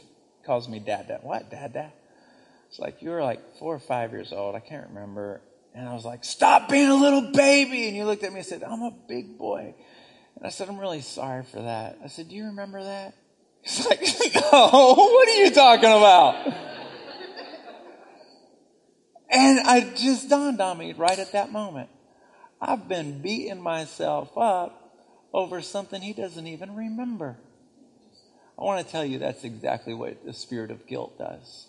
calls 0.45 0.69
me 0.69 0.79
dad, 0.79 1.09
dad. 1.09 1.21
What, 1.23 1.51
dad, 1.51 1.73
dad? 1.73 1.93
It's 2.69 2.79
like, 2.79 3.03
you 3.03 3.11
were 3.11 3.23
like 3.23 3.59
four 3.59 3.75
or 3.75 3.81
five 3.81 4.13
years 4.13 4.33
old. 4.33 4.55
I 4.55 4.61
can't 4.61 4.89
remember. 4.89 5.41
And 5.75 5.89
I 5.89 5.95
was 5.95 6.05
like, 6.05 6.25
stop 6.25 6.69
being 6.69 6.89
a 6.89 6.95
little 6.95 7.33
baby. 7.33 7.89
And 7.89 7.97
you 7.97 8.05
looked 8.05 8.23
at 8.23 8.33
me 8.33 8.39
and 8.39 8.47
said, 8.47 8.63
I'm 8.63 8.83
a 8.83 8.93
big 9.09 9.39
boy. 9.39 9.75
And 10.37 10.47
I 10.47 10.51
said, 10.51 10.69
I'm 10.69 10.79
really 10.79 11.01
sorry 11.01 11.43
for 11.43 11.63
that. 11.63 11.99
I 12.05 12.09
said, 12.09 12.29
do 12.29 12.37
you 12.37 12.47
remember 12.47 12.83
that? 12.83 13.15
He's 13.63 13.85
like, 13.87 14.01
no, 14.35 14.95
what 14.95 15.29
are 15.29 15.45
you 15.45 15.51
talking 15.51 15.91
about? 15.91 16.47
and 19.31 19.61
I 19.61 19.93
just 19.97 20.29
dawned 20.29 20.61
on 20.61 20.79
me 20.79 20.93
right 20.93 21.19
at 21.19 21.33
that 21.33 21.51
moment. 21.51 21.91
I've 22.61 22.89
been 22.89 23.21
beating 23.21 23.61
myself 23.61 24.37
up 24.37 24.83
over 25.33 25.61
something 25.61 26.01
he 26.01 26.13
doesn't 26.13 26.47
even 26.47 26.75
remember. 26.75 27.37
I 28.59 28.65
want 28.65 28.85
to 28.85 28.91
tell 28.91 29.05
you 29.05 29.19
that's 29.19 29.45
exactly 29.45 29.93
what 29.93 30.25
the 30.25 30.33
spirit 30.33 30.71
of 30.71 30.87
guilt 30.87 31.19
does. 31.19 31.69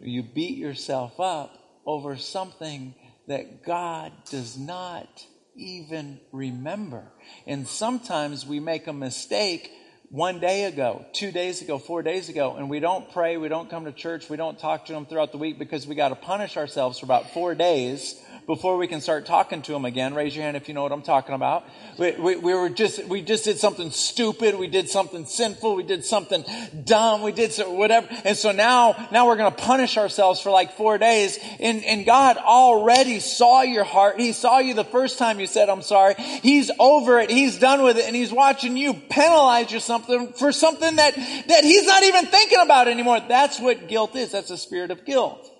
You 0.00 0.22
beat 0.22 0.58
yourself 0.58 1.20
up 1.20 1.56
over 1.86 2.16
something 2.16 2.94
that 3.28 3.64
God 3.64 4.12
does 4.30 4.58
not 4.58 5.24
even 5.56 6.20
remember. 6.32 7.04
And 7.46 7.66
sometimes 7.68 8.44
we 8.44 8.58
make 8.58 8.88
a 8.88 8.92
mistake 8.92 9.70
one 10.10 10.38
day 10.40 10.64
ago, 10.64 11.06
two 11.12 11.32
days 11.32 11.62
ago, 11.62 11.78
four 11.78 12.02
days 12.02 12.28
ago, 12.28 12.56
and 12.56 12.68
we 12.68 12.80
don't 12.80 13.10
pray, 13.12 13.36
we 13.36 13.48
don't 13.48 13.70
come 13.70 13.84
to 13.84 13.92
church, 13.92 14.28
we 14.28 14.36
don't 14.36 14.58
talk 14.58 14.86
to 14.86 14.92
them 14.92 15.06
throughout 15.06 15.32
the 15.32 15.38
week 15.38 15.58
because 15.58 15.86
we 15.86 15.94
got 15.94 16.10
to 16.10 16.14
punish 16.14 16.56
ourselves 16.56 16.98
for 16.98 17.06
about 17.06 17.30
four 17.30 17.54
days 17.54 18.20
before 18.46 18.76
we 18.76 18.86
can 18.86 19.00
start 19.00 19.26
talking 19.26 19.62
to 19.62 19.72
them 19.72 19.84
again. 19.84 20.14
Raise 20.14 20.34
your 20.34 20.44
hand 20.44 20.56
if 20.56 20.68
you 20.68 20.74
know 20.74 20.82
what 20.82 20.92
I'm 20.92 21.02
talking 21.02 21.34
about. 21.34 21.64
We, 21.98 22.12
we, 22.12 22.36
we, 22.36 22.54
were 22.54 22.68
just, 22.68 23.04
we 23.06 23.22
just 23.22 23.44
did 23.44 23.58
something 23.58 23.90
stupid. 23.90 24.56
We 24.56 24.68
did 24.68 24.88
something 24.88 25.24
sinful. 25.24 25.76
We 25.76 25.82
did 25.82 26.04
something 26.04 26.44
dumb. 26.84 27.22
We 27.22 27.32
did 27.32 27.52
so, 27.52 27.72
whatever. 27.72 28.08
And 28.24 28.36
so 28.36 28.52
now, 28.52 29.08
now 29.10 29.26
we're 29.26 29.36
going 29.36 29.52
to 29.52 29.62
punish 29.62 29.96
ourselves 29.96 30.40
for 30.40 30.50
like 30.50 30.76
four 30.76 30.98
days. 30.98 31.38
And, 31.60 31.84
and 31.84 32.04
God 32.04 32.36
already 32.36 33.20
saw 33.20 33.62
your 33.62 33.84
heart. 33.84 34.20
He 34.20 34.32
saw 34.32 34.58
you 34.58 34.74
the 34.74 34.84
first 34.84 35.18
time 35.18 35.40
you 35.40 35.46
said, 35.46 35.68
I'm 35.68 35.82
sorry. 35.82 36.14
He's 36.14 36.70
over 36.78 37.18
it. 37.20 37.30
He's 37.30 37.58
done 37.58 37.82
with 37.82 37.96
it. 37.96 38.06
And 38.06 38.14
he's 38.14 38.32
watching 38.32 38.76
you 38.76 38.94
penalize 38.94 39.72
you 39.72 39.80
something 39.80 40.32
for 40.32 40.52
something 40.52 40.96
that, 40.96 41.14
that 41.14 41.64
he's 41.64 41.86
not 41.86 42.02
even 42.02 42.26
thinking 42.26 42.60
about 42.60 42.88
anymore. 42.88 43.20
That's 43.26 43.58
what 43.58 43.88
guilt 43.88 44.14
is. 44.16 44.32
That's 44.32 44.50
a 44.50 44.58
spirit 44.58 44.90
of 44.90 45.04
guilt. 45.04 45.50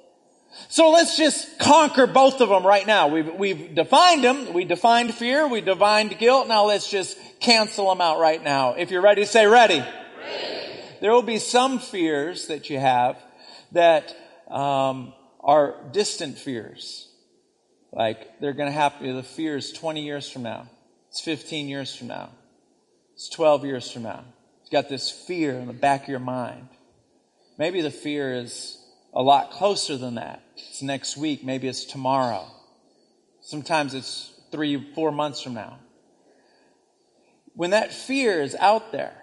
So 0.68 0.90
let's 0.90 1.16
just 1.16 1.58
conquer 1.58 2.06
both 2.06 2.40
of 2.40 2.48
them 2.48 2.66
right 2.66 2.86
now. 2.86 3.08
We've, 3.08 3.34
we've 3.34 3.74
defined 3.74 4.24
them. 4.24 4.52
We 4.52 4.64
defined 4.64 5.14
fear. 5.14 5.46
We 5.46 5.60
defined 5.60 6.18
guilt. 6.18 6.48
Now 6.48 6.66
let's 6.66 6.90
just 6.90 7.18
cancel 7.40 7.88
them 7.88 8.00
out 8.00 8.18
right 8.18 8.42
now. 8.42 8.74
If 8.74 8.90
you're 8.90 9.02
ready, 9.02 9.24
say 9.24 9.46
ready. 9.46 9.78
ready. 9.78 9.90
There 11.00 11.12
will 11.12 11.22
be 11.22 11.38
some 11.38 11.78
fears 11.78 12.48
that 12.48 12.70
you 12.70 12.78
have 12.78 13.16
that 13.72 14.16
um, 14.48 15.12
are 15.40 15.76
distant 15.92 16.38
fears. 16.38 17.08
Like 17.92 18.40
they're 18.40 18.52
going 18.52 18.68
to 18.68 18.76
happen. 18.76 19.14
The 19.14 19.22
fear 19.22 19.56
is 19.56 19.72
20 19.72 20.04
years 20.04 20.28
from 20.28 20.42
now. 20.42 20.68
It's 21.10 21.20
15 21.20 21.68
years 21.68 21.94
from 21.94 22.08
now. 22.08 22.30
It's 23.14 23.28
12 23.28 23.64
years 23.64 23.90
from 23.90 24.02
now. 24.02 24.24
You've 24.62 24.72
got 24.72 24.88
this 24.88 25.10
fear 25.10 25.52
in 25.52 25.66
the 25.66 25.72
back 25.72 26.04
of 26.04 26.08
your 26.08 26.18
mind. 26.18 26.68
Maybe 27.58 27.82
the 27.82 27.90
fear 27.90 28.34
is 28.34 28.83
a 29.14 29.22
lot 29.22 29.52
closer 29.52 29.96
than 29.96 30.16
that. 30.16 30.42
It's 30.56 30.82
next 30.82 31.16
week, 31.16 31.44
maybe 31.44 31.68
it's 31.68 31.84
tomorrow. 31.84 32.46
Sometimes 33.40 33.94
it's 33.94 34.32
three, 34.50 34.92
four 34.94 35.12
months 35.12 35.40
from 35.40 35.54
now. 35.54 35.78
When 37.54 37.70
that 37.70 37.92
fear 37.92 38.42
is 38.42 38.56
out 38.56 38.90
there, 38.90 39.14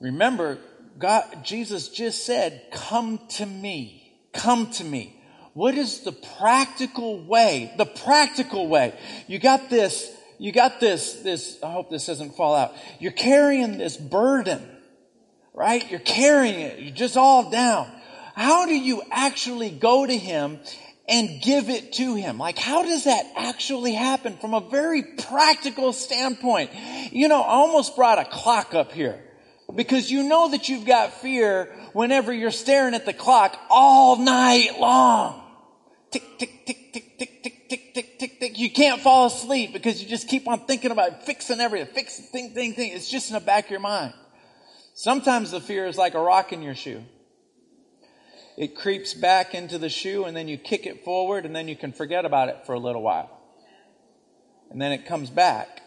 remember, 0.00 0.58
God, 0.98 1.44
Jesus 1.44 1.88
just 1.88 2.24
said, 2.24 2.62
come 2.72 3.20
to 3.30 3.44
me. 3.44 4.14
Come 4.32 4.70
to 4.72 4.84
me. 4.84 5.20
What 5.52 5.74
is 5.74 6.00
the 6.00 6.12
practical 6.12 7.22
way? 7.22 7.74
The 7.76 7.84
practical 7.84 8.68
way. 8.68 8.94
You 9.26 9.38
got 9.38 9.68
this, 9.68 10.10
you 10.38 10.52
got 10.52 10.80
this, 10.80 11.14
this, 11.14 11.58
I 11.62 11.70
hope 11.72 11.90
this 11.90 12.06
doesn't 12.06 12.36
fall 12.36 12.54
out. 12.54 12.72
You're 12.98 13.12
carrying 13.12 13.76
this 13.76 13.96
burden 13.96 14.66
right? 15.54 15.88
You're 15.90 16.00
carrying 16.00 16.60
it. 16.60 16.78
You're 16.78 16.94
just 16.94 17.16
all 17.16 17.50
down. 17.50 17.90
How 18.34 18.66
do 18.66 18.74
you 18.74 19.02
actually 19.10 19.70
go 19.70 20.06
to 20.06 20.16
him 20.16 20.58
and 21.08 21.42
give 21.42 21.68
it 21.68 21.92
to 21.94 22.14
him? 22.14 22.38
Like, 22.38 22.58
how 22.58 22.82
does 22.82 23.04
that 23.04 23.24
actually 23.36 23.92
happen 23.92 24.36
from 24.36 24.54
a 24.54 24.60
very 24.60 25.02
practical 25.02 25.92
standpoint? 25.92 26.70
You 27.10 27.28
know, 27.28 27.40
I 27.42 27.48
almost 27.48 27.96
brought 27.96 28.18
a 28.18 28.24
clock 28.24 28.74
up 28.74 28.92
here 28.92 29.22
because 29.74 30.10
you 30.10 30.22
know 30.22 30.50
that 30.50 30.68
you've 30.68 30.86
got 30.86 31.12
fear 31.14 31.74
whenever 31.92 32.32
you're 32.32 32.50
staring 32.50 32.94
at 32.94 33.06
the 33.06 33.12
clock 33.12 33.58
all 33.68 34.16
night 34.16 34.78
long. 34.78 35.42
Tick, 36.10 36.38
tick, 36.38 36.66
tick, 36.66 36.92
tick, 36.92 37.18
tick, 37.18 37.42
tick, 37.42 37.68
tick, 37.68 37.94
tick, 37.94 38.18
tick, 38.18 38.40
tick. 38.40 38.58
You 38.58 38.70
can't 38.70 39.00
fall 39.00 39.26
asleep 39.26 39.72
because 39.72 40.02
you 40.02 40.08
just 40.08 40.28
keep 40.28 40.48
on 40.48 40.60
thinking 40.60 40.90
about 40.90 41.24
fixing 41.24 41.60
everything, 41.60 41.92
fixing 41.94 42.24
thing, 42.26 42.50
thing, 42.50 42.74
thing. 42.74 42.92
It's 42.92 43.08
just 43.08 43.30
in 43.30 43.34
the 43.34 43.40
back 43.40 43.66
of 43.66 43.70
your 43.70 43.80
mind. 43.80 44.12
Sometimes 45.00 45.50
the 45.50 45.62
fear 45.62 45.86
is 45.86 45.96
like 45.96 46.12
a 46.12 46.20
rock 46.20 46.52
in 46.52 46.60
your 46.60 46.74
shoe. 46.74 47.02
It 48.58 48.76
creeps 48.76 49.14
back 49.14 49.54
into 49.54 49.78
the 49.78 49.88
shoe 49.88 50.26
and 50.26 50.36
then 50.36 50.46
you 50.46 50.58
kick 50.58 50.84
it 50.84 51.06
forward 51.06 51.46
and 51.46 51.56
then 51.56 51.68
you 51.68 51.74
can 51.74 51.94
forget 51.94 52.26
about 52.26 52.50
it 52.50 52.66
for 52.66 52.74
a 52.74 52.78
little 52.78 53.00
while. 53.00 53.30
And 54.70 54.78
then 54.78 54.92
it 54.92 55.06
comes 55.06 55.30
back. 55.30 55.80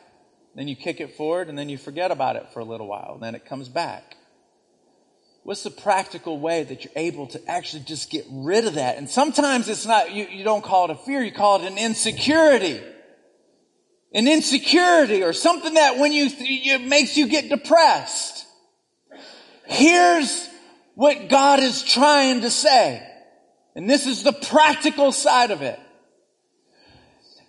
Then 0.56 0.67
you 0.67 0.76
kick 0.76 0.99
it 0.99 1.15
forward 1.15 1.47
and 1.47 1.56
then 1.56 1.69
you 1.69 1.78
forget 1.78 2.10
about 2.10 2.38
it 2.38 2.47
for 2.54 2.60
a 2.60 2.63
little 2.63 2.88
while. 2.88 3.12
And 3.13 3.21
then 3.21 3.36
it 3.36 3.45
comes 3.45 3.69
back. 3.69 4.17
What's 5.43 5.62
the 5.62 5.69
practical 5.69 6.39
way 6.39 6.63
that 6.63 6.84
you're 6.84 6.93
able 6.95 7.28
to 7.28 7.47
actually 7.47 7.84
just 7.84 8.10
get 8.10 8.26
rid 8.32 8.65
of 8.65 8.73
that? 8.73 8.97
And 8.97 9.08
sometimes 9.08 9.69
it's 9.69 9.86
not, 9.86 10.12
you, 10.12 10.26
you 10.26 10.43
don't 10.43 10.63
call 10.63 10.86
it 10.86 10.89
a 10.89 10.95
fear, 10.95 11.21
you 11.21 11.32
call 11.32 11.62
it 11.62 11.71
an 11.71 11.78
insecurity. 11.78 12.82
An 14.12 14.28
insecurity 14.28 15.21
or 15.21 15.34
something 15.34 15.76
that 15.76 15.99
when 15.99 16.13
you, 16.13 16.30
it 16.32 16.82
makes 16.82 17.15
you 17.15 17.28
get 17.28 17.49
depressed. 17.49 18.42
Here's 19.65 20.49
what 20.95 21.30
God 21.30 21.60
is 21.60 21.84
trying 21.84 22.41
to 22.41 22.49
say. 22.49 23.08
And 23.76 23.89
this 23.89 24.06
is 24.06 24.23
the 24.23 24.34
practical 24.34 25.12
side 25.12 25.52
of 25.52 25.62
it. 25.62 25.80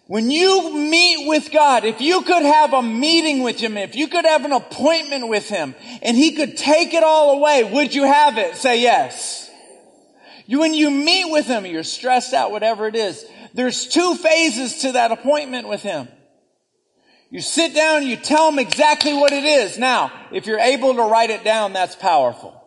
When 0.07 0.31
you 0.31 0.75
meet 0.75 1.27
with 1.27 1.51
God, 1.51 1.85
if 1.85 2.01
you 2.01 2.23
could 2.23 2.43
have 2.43 2.75
a 2.75 2.83
meeting 2.83 3.43
with 3.43 3.59
Him, 3.59 3.79
if 3.79 3.97
you 3.97 4.09
could 4.09 4.27
have 4.27 4.45
an 4.45 4.53
appointment 4.53 5.29
with 5.29 5.49
Him, 5.49 5.75
and 6.03 6.17
He 6.17 6.33
could 6.33 6.59
take 6.59 6.93
it 6.93 7.03
all 7.03 7.39
away, 7.39 7.65
would 7.65 7.95
you 7.95 8.05
have 8.05 8.37
it? 8.37 8.57
Say 8.57 8.83
yes. 8.83 9.51
You, 10.47 10.61
when 10.61 10.75
you 10.75 10.91
meet 10.91 11.31
with 11.31 11.47
Him, 11.47 11.65
you're 11.65 11.83
stressed 11.83 12.35
out, 12.35 12.51
whatever 12.51 12.87
it 12.87 12.97
is, 12.97 13.25
there's 13.55 13.87
two 13.87 14.15
phases 14.15 14.81
to 14.81 14.93
that 14.93 15.11
appointment 15.11 15.69
with 15.69 15.83
Him. 15.83 16.09
You 17.35 17.41
sit 17.41 17.75
down, 17.75 18.03
and 18.03 18.07
you 18.07 18.15
tell 18.15 18.49
them 18.49 18.61
exactly 18.61 19.13
what 19.13 19.33
it 19.33 19.43
is. 19.43 19.77
Now, 19.77 20.13
if 20.31 20.47
you're 20.47 20.61
able 20.61 20.95
to 20.95 21.03
write 21.03 21.31
it 21.31 21.43
down, 21.43 21.73
that's 21.73 21.97
powerful. 21.97 22.63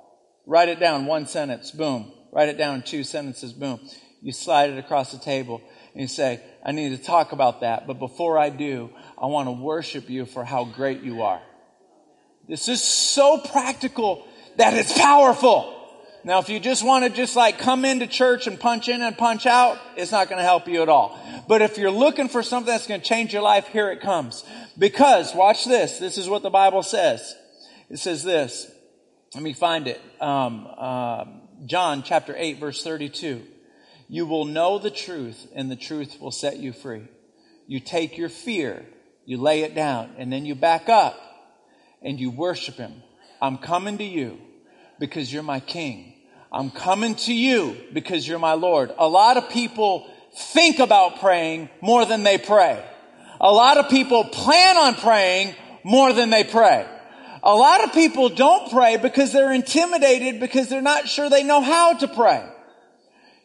Write 0.45 0.67
it 0.67 0.77
down, 0.77 1.05
one 1.05 1.25
sentence, 1.25 1.71
boom. 1.71 2.11
Write 2.33 2.49
it 2.49 2.57
down, 2.57 2.81
two 2.81 3.05
sentences, 3.05 3.53
boom. 3.53 3.79
You 4.21 4.33
slide 4.33 4.71
it 4.71 4.77
across 4.77 5.13
the 5.13 5.19
table 5.19 5.61
and 5.93 6.01
you 6.01 6.09
say, 6.09 6.41
I 6.65 6.73
need 6.73 6.89
to 6.89 7.01
talk 7.01 7.31
about 7.31 7.61
that, 7.61 7.87
but 7.87 7.97
before 7.97 8.37
I 8.37 8.49
do, 8.49 8.89
I 9.17 9.27
want 9.27 9.47
to 9.47 9.53
worship 9.53 10.09
you 10.09 10.25
for 10.25 10.43
how 10.43 10.65
great 10.65 11.01
you 11.01 11.21
are. 11.21 11.41
This 12.49 12.67
is 12.67 12.83
so 12.83 13.37
practical 13.37 14.27
that 14.57 14.73
it's 14.73 14.91
powerful. 14.97 15.75
Now, 16.25 16.39
if 16.39 16.49
you 16.49 16.59
just 16.59 16.83
want 16.83 17.05
to 17.05 17.09
just 17.09 17.37
like 17.37 17.57
come 17.57 17.85
into 17.85 18.05
church 18.05 18.47
and 18.47 18.59
punch 18.59 18.89
in 18.89 19.01
and 19.01 19.17
punch 19.17 19.45
out, 19.45 19.79
it's 19.95 20.11
not 20.11 20.27
going 20.27 20.39
to 20.39 20.43
help 20.43 20.67
you 20.67 20.81
at 20.81 20.89
all. 20.89 21.17
But 21.47 21.61
if 21.61 21.77
you're 21.77 21.91
looking 21.91 22.27
for 22.27 22.43
something 22.43 22.71
that's 22.71 22.87
going 22.87 23.01
to 23.01 23.05
change 23.05 23.33
your 23.33 23.41
life, 23.41 23.67
here 23.67 23.89
it 23.91 24.01
comes. 24.01 24.43
Because, 24.77 25.33
watch 25.33 25.65
this. 25.65 25.97
This 25.97 26.17
is 26.17 26.27
what 26.27 26.43
the 26.43 26.49
Bible 26.49 26.83
says. 26.83 27.35
It 27.89 27.99
says 27.99 28.23
this. 28.23 28.69
Let 29.33 29.43
me 29.43 29.53
find 29.53 29.87
it. 29.87 30.01
Um, 30.19 30.67
uh, 30.77 31.25
John 31.65 32.03
chapter 32.03 32.35
8 32.37 32.59
verse 32.59 32.83
32. 32.83 33.43
You 34.09 34.25
will 34.25 34.45
know 34.45 34.77
the 34.79 34.91
truth 34.91 35.47
and 35.55 35.69
the 35.69 35.75
truth 35.75 36.19
will 36.19 36.31
set 36.31 36.57
you 36.57 36.73
free. 36.73 37.07
You 37.65 37.79
take 37.79 38.17
your 38.17 38.29
fear, 38.29 38.85
you 39.25 39.37
lay 39.37 39.63
it 39.63 39.75
down, 39.75 40.11
and 40.17 40.31
then 40.31 40.45
you 40.45 40.55
back 40.55 40.87
up 40.87 41.19
and 42.01 42.19
you 42.19 42.31
worship 42.31 42.75
Him. 42.75 43.03
I'm 43.41 43.57
coming 43.57 43.97
to 43.97 44.03
you 44.03 44.39
because 44.99 45.31
you're 45.31 45.43
my 45.43 45.59
King. 45.59 46.13
I'm 46.51 46.71
coming 46.71 47.15
to 47.15 47.33
you 47.33 47.75
because 47.91 48.25
you're 48.25 48.39
my 48.39 48.53
Lord. 48.53 48.93
A 48.97 49.07
lot 49.07 49.35
of 49.35 49.49
people 49.49 50.09
think 50.37 50.79
about 50.79 51.19
praying 51.19 51.69
more 51.81 52.05
than 52.05 52.23
they 52.23 52.37
pray. 52.37 52.83
A 53.41 53.51
lot 53.51 53.77
of 53.77 53.89
people 53.89 54.23
plan 54.23 54.77
on 54.77 54.95
praying 54.95 55.55
more 55.83 56.13
than 56.13 56.29
they 56.29 56.43
pray. 56.43 56.87
A 57.43 57.55
lot 57.55 57.83
of 57.83 57.93
people 57.93 58.29
don't 58.29 58.71
pray 58.71 58.97
because 58.97 59.31
they're 59.31 59.53
intimidated 59.53 60.39
because 60.39 60.69
they're 60.69 60.81
not 60.81 61.07
sure 61.07 61.29
they 61.29 61.43
know 61.43 61.61
how 61.61 61.93
to 61.93 62.07
pray. 62.07 62.47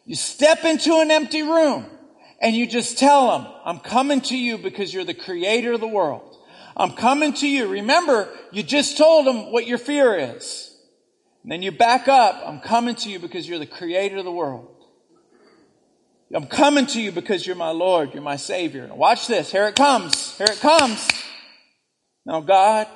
You 0.05 0.15
step 0.15 0.65
into 0.65 0.99
an 0.99 1.11
empty 1.11 1.43
room 1.43 1.85
And 2.43 2.53
you 2.53 2.67
just 2.67 2.97
tell 2.97 3.31
them, 3.31 3.51
I'm 3.63 3.79
coming 3.79 4.19
to 4.21 4.37
you 4.37 4.57
because 4.57 4.93
you're 4.93 5.05
the 5.05 5.13
creator 5.13 5.71
of 5.71 5.79
the 5.79 5.87
world. 5.87 6.35
I'm 6.75 6.91
coming 6.91 7.31
to 7.35 7.47
you. 7.47 7.69
Remember, 7.69 8.27
you 8.51 8.63
just 8.63 8.97
told 8.97 9.25
them 9.25 9.53
what 9.53 9.65
your 9.65 9.77
fear 9.77 10.35
is. 10.35 10.77
And 11.43 11.51
then 11.51 11.61
you 11.61 11.71
back 11.71 12.09
up. 12.09 12.43
I'm 12.45 12.59
coming 12.59 12.95
to 12.95 13.09
you 13.09 13.19
because 13.19 13.47
you're 13.47 13.59
the 13.59 13.65
creator 13.65 14.17
of 14.17 14.25
the 14.25 14.31
world. 14.31 14.72
I'm 16.33 16.47
coming 16.47 16.87
to 16.87 17.01
you 17.01 17.11
because 17.11 17.45
you're 17.45 17.55
my 17.55 17.69
Lord. 17.69 18.13
You're 18.13 18.23
my 18.23 18.37
Savior. 18.37 18.87
Now 18.87 18.95
watch 18.95 19.27
this. 19.27 19.51
Here 19.51 19.67
it 19.67 19.75
comes. 19.75 20.35
Here 20.37 20.47
it 20.49 20.59
comes. 20.59 21.07
Now, 22.25 22.41
God, 22.41 22.87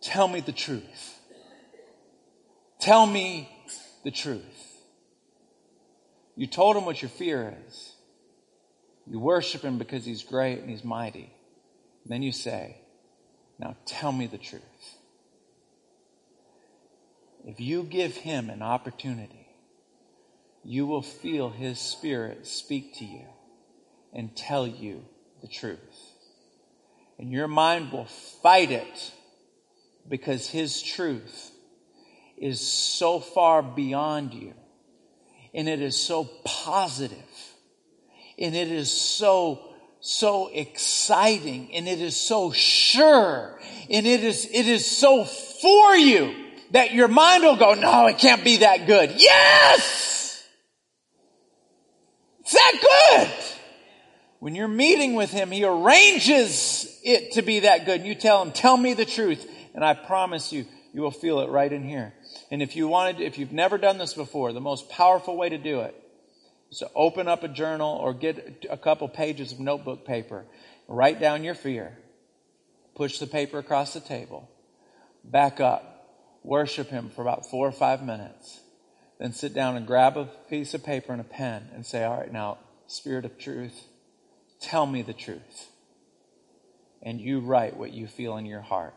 tell 0.00 0.26
me 0.26 0.40
the 0.40 0.52
truth. 0.52 1.18
Tell 2.80 3.06
me 3.06 3.48
the 4.04 4.10
truth. 4.10 4.42
You 6.34 6.46
told 6.46 6.76
him 6.76 6.86
what 6.86 7.02
your 7.02 7.10
fear 7.10 7.54
is. 7.68 7.92
You 9.06 9.20
worship 9.20 9.62
him 9.62 9.78
because 9.78 10.04
he's 10.04 10.22
great 10.22 10.60
and 10.60 10.70
he's 10.70 10.84
mighty. 10.84 11.32
Then 12.06 12.22
you 12.22 12.32
say, 12.32 12.78
Now 13.58 13.76
tell 13.84 14.10
me 14.10 14.26
the 14.26 14.38
truth. 14.38 14.62
If 17.44 17.60
you 17.60 17.82
give 17.82 18.16
him 18.16 18.50
an 18.50 18.62
opportunity, 18.62 19.39
you 20.64 20.86
will 20.86 21.02
feel 21.02 21.50
his 21.50 21.78
spirit 21.78 22.46
speak 22.46 22.96
to 22.96 23.04
you 23.04 23.26
and 24.12 24.36
tell 24.36 24.66
you 24.66 25.04
the 25.40 25.48
truth. 25.48 25.78
And 27.18 27.30
your 27.30 27.48
mind 27.48 27.92
will 27.92 28.06
fight 28.42 28.70
it 28.70 29.12
because 30.08 30.46
his 30.48 30.82
truth 30.82 31.50
is 32.36 32.60
so 32.60 33.20
far 33.20 33.62
beyond 33.62 34.34
you 34.34 34.54
and 35.52 35.68
it 35.68 35.80
is 35.80 35.96
so 36.00 36.24
positive 36.44 37.18
and 38.38 38.54
it 38.54 38.68
is 38.70 38.90
so 38.90 39.66
so 40.00 40.48
exciting 40.48 41.74
and 41.74 41.86
it 41.86 42.00
is 42.00 42.16
so 42.16 42.50
sure 42.52 43.60
and 43.90 44.06
it 44.06 44.24
is 44.24 44.48
it 44.50 44.66
is 44.66 44.86
so 44.86 45.24
for 45.24 45.94
you 45.96 46.34
that 46.70 46.92
your 46.94 47.08
mind 47.08 47.42
will 47.42 47.56
go 47.56 47.74
no 47.74 48.06
it 48.06 48.16
can't 48.18 48.42
be 48.42 48.58
that 48.58 48.86
good 48.86 49.12
yes 49.16 50.19
it's 52.50 52.54
that 52.54 53.28
good? 53.28 53.56
When 54.40 54.54
you're 54.54 54.68
meeting 54.68 55.14
with 55.14 55.30
him 55.30 55.50
he 55.50 55.64
arranges 55.64 57.00
it 57.04 57.32
to 57.32 57.42
be 57.42 57.60
that 57.60 57.84
good. 57.84 58.00
And 58.00 58.08
you 58.08 58.14
tell 58.14 58.42
him 58.42 58.52
tell 58.52 58.76
me 58.76 58.94
the 58.94 59.04
truth 59.04 59.46
and 59.74 59.84
i 59.84 59.94
promise 59.94 60.52
you 60.52 60.66
you 60.92 61.02
will 61.02 61.10
feel 61.10 61.40
it 61.40 61.50
right 61.50 61.72
in 61.72 61.84
here. 61.84 62.12
And 62.50 62.62
if 62.62 62.74
you 62.74 62.88
wanted, 62.88 63.20
if 63.20 63.38
you've 63.38 63.52
never 63.52 63.78
done 63.78 63.98
this 63.98 64.14
before, 64.14 64.52
the 64.52 64.60
most 64.60 64.90
powerful 64.90 65.36
way 65.36 65.48
to 65.48 65.58
do 65.58 65.80
it 65.80 65.94
is 66.70 66.78
to 66.78 66.90
open 66.94 67.28
up 67.28 67.44
a 67.44 67.48
journal 67.48 67.96
or 67.96 68.12
get 68.12 68.66
a 68.68 68.76
couple 68.76 69.08
pages 69.08 69.52
of 69.52 69.60
notebook 69.60 70.04
paper, 70.04 70.44
write 70.88 71.20
down 71.20 71.44
your 71.44 71.54
fear, 71.54 71.96
push 72.96 73.18
the 73.18 73.26
paper 73.26 73.58
across 73.58 73.94
the 73.94 74.00
table, 74.00 74.50
back 75.22 75.60
up, 75.60 76.08
worship 76.42 76.88
Him 76.88 77.10
for 77.10 77.22
about 77.22 77.48
four 77.48 77.68
or 77.68 77.72
five 77.72 78.02
minutes, 78.02 78.60
then 79.20 79.32
sit 79.32 79.54
down 79.54 79.76
and 79.76 79.86
grab 79.86 80.16
a 80.16 80.24
piece 80.24 80.74
of 80.74 80.82
paper 80.82 81.12
and 81.12 81.20
a 81.20 81.24
pen 81.24 81.68
and 81.72 81.86
say, 81.86 82.02
All 82.02 82.18
right, 82.18 82.32
now, 82.32 82.58
Spirit 82.88 83.24
of 83.24 83.38
truth, 83.38 83.84
tell 84.60 84.86
me 84.86 85.02
the 85.02 85.12
truth. 85.12 85.68
And 87.02 87.20
you 87.20 87.38
write 87.38 87.76
what 87.76 87.92
you 87.92 88.08
feel 88.08 88.36
in 88.36 88.46
your 88.46 88.60
heart 88.60 88.94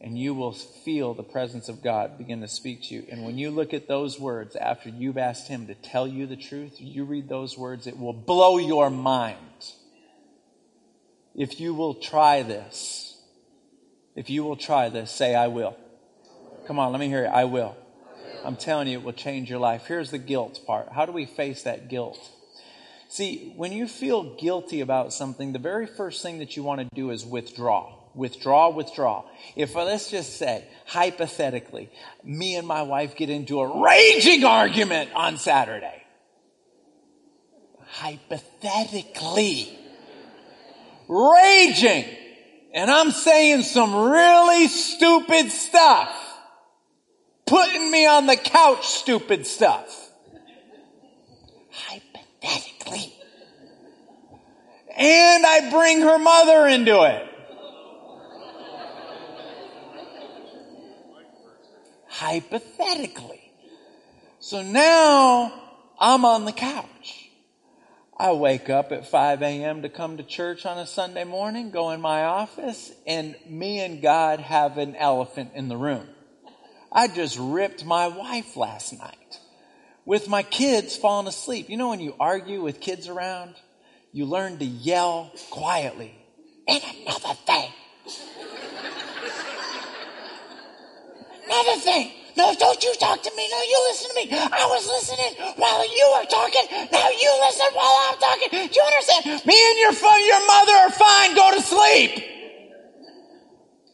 and 0.00 0.18
you 0.18 0.34
will 0.34 0.52
feel 0.52 1.14
the 1.14 1.22
presence 1.22 1.68
of 1.68 1.82
God 1.82 2.18
begin 2.18 2.40
to 2.42 2.48
speak 2.48 2.82
to 2.84 2.94
you. 2.94 3.06
And 3.10 3.24
when 3.24 3.38
you 3.38 3.50
look 3.50 3.72
at 3.72 3.88
those 3.88 4.20
words 4.20 4.54
after 4.54 4.90
you've 4.90 5.16
asked 5.16 5.48
Him 5.48 5.66
to 5.68 5.74
tell 5.74 6.06
you 6.06 6.26
the 6.26 6.36
truth, 6.36 6.74
you 6.78 7.04
read 7.04 7.28
those 7.28 7.56
words, 7.56 7.86
it 7.86 7.98
will 7.98 8.12
blow 8.12 8.58
your 8.58 8.90
mind. 8.90 9.36
If 11.34 11.60
you 11.60 11.74
will 11.74 11.94
try 11.94 12.42
this, 12.42 13.20
if 14.14 14.30
you 14.30 14.44
will 14.44 14.56
try 14.56 14.88
this, 14.88 15.10
say, 15.10 15.34
I 15.34 15.48
will. 15.48 15.76
Come 16.66 16.78
on, 16.78 16.92
let 16.92 17.00
me 17.00 17.08
hear 17.08 17.24
it. 17.24 17.28
I 17.28 17.44
will. 17.44 17.76
I'm 18.46 18.56
telling 18.56 18.88
you, 18.88 18.98
it 18.98 19.04
will 19.04 19.12
change 19.12 19.50
your 19.50 19.58
life. 19.58 19.86
Here's 19.86 20.10
the 20.10 20.18
guilt 20.18 20.60
part. 20.66 20.90
How 20.92 21.04
do 21.04 21.12
we 21.12 21.26
face 21.26 21.62
that 21.62 21.88
guilt? 21.88 22.18
See, 23.08 23.52
when 23.56 23.72
you 23.72 23.86
feel 23.86 24.36
guilty 24.36 24.80
about 24.80 25.12
something, 25.12 25.52
the 25.52 25.58
very 25.58 25.86
first 25.86 26.22
thing 26.22 26.38
that 26.38 26.56
you 26.56 26.62
want 26.62 26.80
to 26.80 26.88
do 26.94 27.10
is 27.10 27.24
withdraw 27.24 27.92
withdraw, 28.16 28.70
withdraw. 28.70 29.24
If 29.54 29.74
let's 29.74 30.10
just 30.10 30.38
say, 30.38 30.64
hypothetically, 30.86 31.90
me 32.24 32.56
and 32.56 32.66
my 32.66 32.82
wife 32.82 33.14
get 33.14 33.30
into 33.30 33.60
a 33.60 33.82
raging 33.82 34.44
argument 34.44 35.10
on 35.14 35.38
Saturday. 35.38 36.02
Hypothetically. 37.86 39.78
Raging. 41.08 42.04
And 42.74 42.90
I'm 42.90 43.10
saying 43.10 43.62
some 43.62 43.94
really 43.94 44.66
stupid 44.68 45.50
stuff. 45.50 46.10
Putting 47.46 47.90
me 47.90 48.06
on 48.06 48.26
the 48.26 48.36
couch 48.36 48.86
stupid 48.86 49.46
stuff. 49.46 50.10
Hypothetically. 51.70 53.14
And 54.96 55.46
I 55.46 55.70
bring 55.70 56.00
her 56.00 56.18
mother 56.18 56.66
into 56.66 57.02
it. 57.04 57.32
hypothetically. 62.16 63.52
So 64.40 64.62
now 64.62 65.52
I'm 66.00 66.24
on 66.24 66.44
the 66.46 66.52
couch. 66.52 67.30
I 68.18 68.32
wake 68.32 68.70
up 68.70 68.92
at 68.92 69.06
5 69.06 69.42
a.m. 69.42 69.82
to 69.82 69.90
come 69.90 70.16
to 70.16 70.22
church 70.22 70.64
on 70.64 70.78
a 70.78 70.86
Sunday 70.86 71.24
morning, 71.24 71.70
go 71.70 71.90
in 71.90 72.00
my 72.00 72.24
office, 72.24 72.90
and 73.06 73.36
me 73.46 73.80
and 73.80 74.00
God 74.00 74.40
have 74.40 74.78
an 74.78 74.96
elephant 74.96 75.50
in 75.54 75.68
the 75.68 75.76
room. 75.76 76.08
I 76.96 77.08
just 77.08 77.36
ripped 77.38 77.84
my 77.84 78.08
wife 78.08 78.56
last 78.56 78.98
night 78.98 79.38
with 80.06 80.28
my 80.28 80.42
kids 80.42 80.96
falling 80.96 81.26
asleep. 81.26 81.68
You 81.68 81.76
know, 81.76 81.90
when 81.90 82.00
you 82.00 82.14
argue 82.18 82.62
with 82.62 82.80
kids 82.80 83.06
around, 83.06 83.54
you 84.12 84.24
learn 84.24 84.56
to 84.58 84.64
yell 84.64 85.30
quietly. 85.50 86.14
And 86.66 86.82
another 87.06 87.34
thing, 87.46 87.70
Another 91.44 91.80
thing. 91.80 92.12
No, 92.36 92.54
don't 92.58 92.82
you 92.82 92.94
talk 92.98 93.22
to 93.22 93.30
me. 93.36 93.48
No, 93.50 93.62
you 93.62 93.86
listen 93.88 94.10
to 94.10 94.16
me. 94.16 94.28
I 94.32 94.66
was 94.68 94.86
listening 94.88 95.54
while 95.56 95.84
you 95.84 96.14
were 96.16 96.26
talking. 96.26 96.88
Now 96.92 97.08
you 97.08 97.40
listen 97.46 97.66
while 97.72 97.96
I'm 98.08 98.18
talking. 98.18 98.48
Do 98.50 98.74
you 98.74 98.82
understand? 98.82 99.46
Me 99.46 99.54
and 99.70 99.78
your, 99.78 99.92
your 99.92 100.46
mother 100.46 100.72
are 100.72 100.90
fine. 100.90 101.34
Go 101.34 101.54
to 101.54 101.62
sleep. 101.62 102.24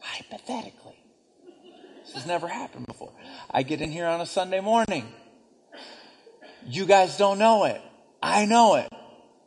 Hypothetically. 0.00 0.81
This 2.12 2.24
has 2.24 2.28
never 2.28 2.46
happened 2.46 2.86
before. 2.86 3.10
I 3.50 3.62
get 3.62 3.80
in 3.80 3.90
here 3.90 4.06
on 4.06 4.20
a 4.20 4.26
Sunday 4.26 4.60
morning. 4.60 5.10
You 6.66 6.84
guys 6.84 7.16
don't 7.16 7.38
know 7.38 7.64
it. 7.64 7.80
I 8.22 8.44
know 8.44 8.74
it. 8.74 8.92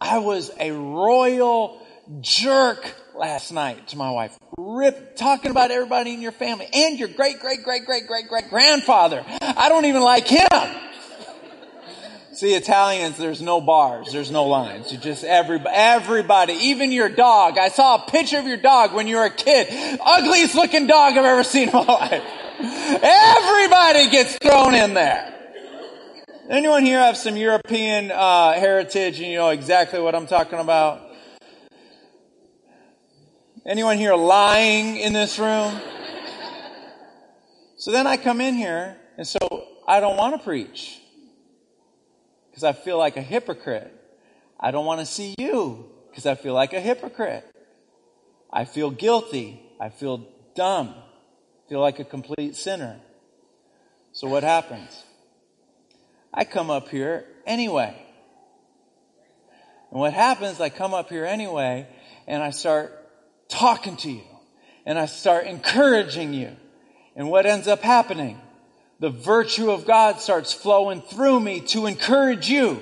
I 0.02 0.18
was 0.18 0.50
a 0.60 0.72
royal 0.72 1.80
jerk 2.22 2.96
last 3.14 3.52
night 3.52 3.90
to 3.90 3.98
my 3.98 4.10
wife. 4.10 4.36
Rip, 4.58 5.16
talking 5.16 5.52
about 5.52 5.70
everybody 5.70 6.12
in 6.16 6.24
your 6.24 6.32
family 6.32 6.68
and 6.74 6.98
your 6.98 7.08
great, 7.08 7.40
great, 7.40 7.64
great, 7.64 7.86
great, 7.86 8.08
great, 8.08 8.28
great 8.28 8.50
grandfather. 8.50 9.24
I 9.42 9.70
don't 9.70 9.86
even 9.86 10.02
like 10.02 10.28
him. 10.28 10.48
See, 12.34 12.56
Italians, 12.56 13.18
there's 13.18 13.44
no 13.44 13.62
bars, 13.62 14.12
there's 14.12 14.32
no 14.32 14.46
lines. 14.46 14.92
You 14.92 14.98
just 14.98 15.24
everybody, 15.24 15.76
everybody, 15.76 16.54
even 16.54 16.92
your 16.92 17.10
dog. 17.10 17.60
I 17.60 17.70
saw 17.70 18.04
a 18.04 18.10
picture 18.10 18.40
of 18.40 18.48
your 18.48 18.58
dog 18.58 18.92
when 18.94 19.06
you 19.08 19.18
were 19.18 19.26
a 19.26 19.30
kid. 19.30 19.68
Ugliest 20.04 20.56
looking 20.56 20.88
dog 20.88 21.16
I've 21.16 21.26
ever 21.26 21.44
seen 21.44 21.70
in 21.70 21.74
my 21.76 21.86
life. 21.86 22.24
Everybody 22.58 24.10
gets 24.10 24.38
thrown 24.38 24.76
in 24.76 24.94
there. 24.94 25.34
Anyone 26.50 26.86
here 26.86 27.00
have 27.00 27.18
some 27.18 27.36
European 27.36 28.12
uh, 28.12 28.54
heritage 28.54 29.20
and 29.20 29.30
you 29.30 29.38
know 29.38 29.50
exactly 29.50 30.00
what 30.00 30.16
I'm 30.16 30.28
talking 30.28 30.60
about? 30.60 31.02
Anyone 33.66 33.98
here 33.98 34.16
lying 34.16 34.98
in 34.98 35.12
this 35.12 35.40
room? 35.40 35.82
So 37.78 37.92
then 37.92 38.08
I 38.08 38.18
come 38.18 38.42
in 38.42 38.56
here, 38.56 38.96
and 39.18 39.28
so 39.28 39.40
I 39.88 40.00
don't 40.00 40.18
want 40.18 40.36
to 40.36 40.44
preach 40.44 41.00
because 42.50 42.64
I 42.64 42.74
feel 42.74 42.98
like 42.98 43.18
a 43.18 43.22
hypocrite. 43.22 43.94
I 44.60 44.72
don't 44.72 44.86
want 44.86 45.02
to 45.02 45.06
see 45.06 45.36
you 45.38 45.90
because 46.10 46.26
I 46.26 46.36
feel 46.36 46.54
like 46.54 46.74
a 46.74 46.80
hypocrite. 46.80 47.44
I 48.52 48.66
feel 48.66 48.92
guilty. 48.92 49.62
I 49.80 49.90
feel 49.90 50.26
dumb. 50.56 50.96
Feel 51.68 51.80
like 51.80 52.00
a 52.00 52.06
complete 52.06 52.56
sinner. 52.56 53.00
So 54.12 54.28
what 54.28 54.44
happens? 54.44 55.04
I 56.34 56.44
come 56.46 56.70
up 56.70 56.90
here 56.90 57.26
anyway. 57.46 57.96
And 59.92 60.00
what 60.00 60.14
happens, 60.14 60.60
I 60.60 60.70
come 60.70 60.94
up 60.94 61.10
here 61.10 61.26
anyway, 61.26 61.88
and 62.28 62.44
I 62.44 62.52
start 62.52 62.92
talking 63.48 63.96
to 63.98 64.12
you 64.12 64.24
and 64.86 65.00
I 65.00 65.08
start 65.08 65.48
encouraging 65.48 66.34
you. 66.34 66.56
And 67.16 67.30
what 67.30 67.46
ends 67.46 67.68
up 67.68 67.82
happening? 67.82 68.40
The 69.00 69.10
virtue 69.10 69.72
of 69.72 69.86
God 69.86 70.20
starts 70.22 70.54
flowing 70.54 71.02
through 71.02 71.40
me 71.40 71.62
to 71.62 71.86
encourage 71.86 72.50
you. 72.50 72.80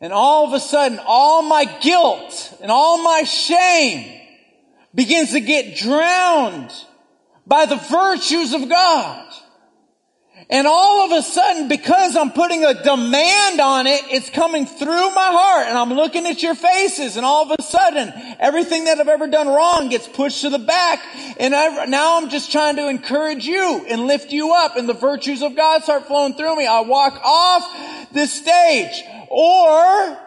And 0.00 0.12
all 0.12 0.46
of 0.46 0.52
a 0.52 0.60
sudden, 0.60 1.00
all 1.06 1.42
my 1.42 1.64
guilt 1.64 2.58
and 2.60 2.70
all 2.70 3.02
my 3.02 3.22
shame 3.22 4.20
begins 4.94 5.32
to 5.32 5.40
get 5.40 5.76
drowned 5.76 6.72
by 7.46 7.66
the 7.66 7.76
virtues 7.76 8.52
of 8.52 8.68
God. 8.68 9.22
And 10.48 10.66
all 10.66 11.06
of 11.06 11.18
a 11.18 11.22
sudden, 11.22 11.66
because 11.66 12.14
I'm 12.14 12.30
putting 12.30 12.64
a 12.64 12.74
demand 12.74 13.58
on 13.58 13.86
it, 13.86 14.02
it's 14.10 14.30
coming 14.30 14.66
through 14.66 15.14
my 15.14 15.30
heart 15.32 15.66
and 15.66 15.78
I'm 15.78 15.92
looking 15.94 16.26
at 16.26 16.42
your 16.42 16.54
faces 16.54 17.16
and 17.16 17.24
all 17.24 17.50
of 17.50 17.56
a 17.58 17.62
sudden, 17.62 18.12
everything 18.38 18.84
that 18.84 19.00
I've 19.00 19.08
ever 19.08 19.26
done 19.26 19.48
wrong 19.48 19.88
gets 19.88 20.06
pushed 20.06 20.42
to 20.42 20.50
the 20.50 20.58
back. 20.58 21.02
And 21.40 21.54
I, 21.54 21.86
now 21.86 22.18
I'm 22.18 22.28
just 22.28 22.52
trying 22.52 22.76
to 22.76 22.88
encourage 22.88 23.46
you 23.46 23.86
and 23.88 24.06
lift 24.06 24.30
you 24.30 24.52
up 24.52 24.76
and 24.76 24.88
the 24.88 24.94
virtues 24.94 25.42
of 25.42 25.56
God 25.56 25.82
start 25.82 26.06
flowing 26.06 26.34
through 26.34 26.54
me. 26.54 26.66
I 26.66 26.80
walk 26.80 27.18
off 27.24 28.12
this 28.12 28.32
stage 28.32 29.02
or 29.28 30.25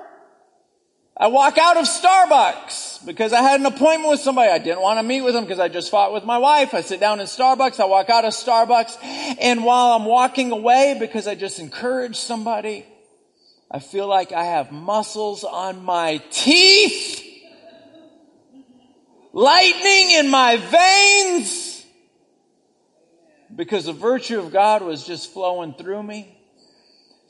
I 1.19 1.27
walk 1.27 1.57
out 1.57 1.75
of 1.75 1.83
Starbucks 1.83 3.05
because 3.05 3.33
I 3.33 3.41
had 3.41 3.59
an 3.59 3.65
appointment 3.65 4.09
with 4.09 4.21
somebody. 4.21 4.49
I 4.49 4.57
didn't 4.57 4.81
want 4.81 4.99
to 4.99 5.03
meet 5.03 5.21
with 5.21 5.33
them 5.33 5.43
because 5.43 5.59
I 5.59 5.67
just 5.67 5.91
fought 5.91 6.13
with 6.13 6.23
my 6.23 6.37
wife. 6.37 6.73
I 6.73 6.79
sit 6.79 7.01
down 7.01 7.19
in 7.19 7.25
Starbucks. 7.25 7.81
I 7.81 7.85
walk 7.85 8.09
out 8.09 8.23
of 8.23 8.31
Starbucks. 8.31 8.97
And 9.41 9.65
while 9.65 9.91
I'm 9.91 10.05
walking 10.05 10.51
away 10.51 10.95
because 10.97 11.27
I 11.27 11.35
just 11.35 11.59
encouraged 11.59 12.15
somebody, 12.15 12.85
I 13.69 13.79
feel 13.79 14.07
like 14.07 14.31
I 14.31 14.45
have 14.45 14.71
muscles 14.71 15.43
on 15.43 15.83
my 15.83 16.23
teeth, 16.31 17.21
lightning 19.33 20.11
in 20.11 20.29
my 20.29 20.55
veins 20.55 21.85
because 23.53 23.85
the 23.85 23.93
virtue 23.93 24.39
of 24.39 24.53
God 24.53 24.83
was 24.83 25.03
just 25.03 25.33
flowing 25.33 25.73
through 25.73 26.01
me. 26.01 26.38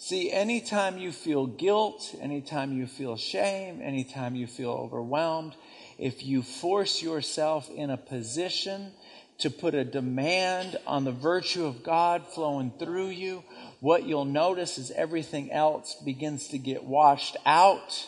See, 0.01 0.31
anytime 0.31 0.97
you 0.97 1.11
feel 1.11 1.45
guilt, 1.45 2.15
anytime 2.21 2.71
you 2.71 2.87
feel 2.87 3.17
shame, 3.17 3.81
anytime 3.83 4.33
you 4.33 4.47
feel 4.47 4.71
overwhelmed, 4.71 5.53
if 5.97 6.25
you 6.25 6.41
force 6.41 7.03
yourself 7.03 7.69
in 7.69 7.89
a 7.89 7.97
position 7.97 8.93
to 9.39 9.49
put 9.49 9.75
a 9.75 9.83
demand 9.83 10.77
on 10.87 11.03
the 11.03 11.11
virtue 11.11 11.65
of 11.65 11.83
God 11.83 12.25
flowing 12.27 12.71
through 12.79 13.09
you, 13.09 13.43
what 13.81 14.05
you'll 14.05 14.23
notice 14.23 14.77
is 14.77 14.89
everything 14.89 15.51
else 15.51 15.95
begins 16.05 16.47
to 16.47 16.57
get 16.57 16.85
washed 16.85 17.35
out. 17.45 18.07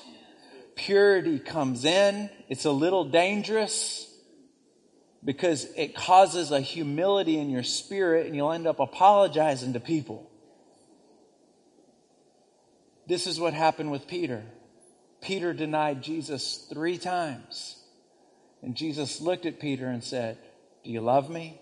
Purity 0.75 1.39
comes 1.39 1.84
in. 1.84 2.30
It's 2.47 2.63
a 2.63 2.71
little 2.71 3.04
dangerous 3.04 4.10
because 5.25 5.67
it 5.75 5.93
causes 5.93 6.51
a 6.51 6.62
humility 6.62 7.38
in 7.38 7.49
your 7.49 7.63
spirit 7.63 8.27
and 8.27 8.36
you'll 8.36 8.54
end 8.54 8.65
up 8.65 8.80
apologizing 8.80 9.73
to 9.73 9.82
people. 9.82 10.31
This 13.08 13.28
is 13.28 13.40
what 13.40 13.54
happened 13.54 13.92
with 13.92 14.08
Peter. 14.08 14.44
Peter 15.22 15.54
denied 15.54 16.02
Jesus 16.02 16.68
three 16.72 16.98
times. 16.98 17.78
And 18.62 18.76
Jesus 18.76 19.22
looked 19.22 19.46
at 19.46 19.60
Peter 19.60 19.88
and 19.88 20.04
said, 20.04 20.38
Do 20.84 20.92
you 20.92 21.02
love 21.02 21.30
me? 21.30 21.60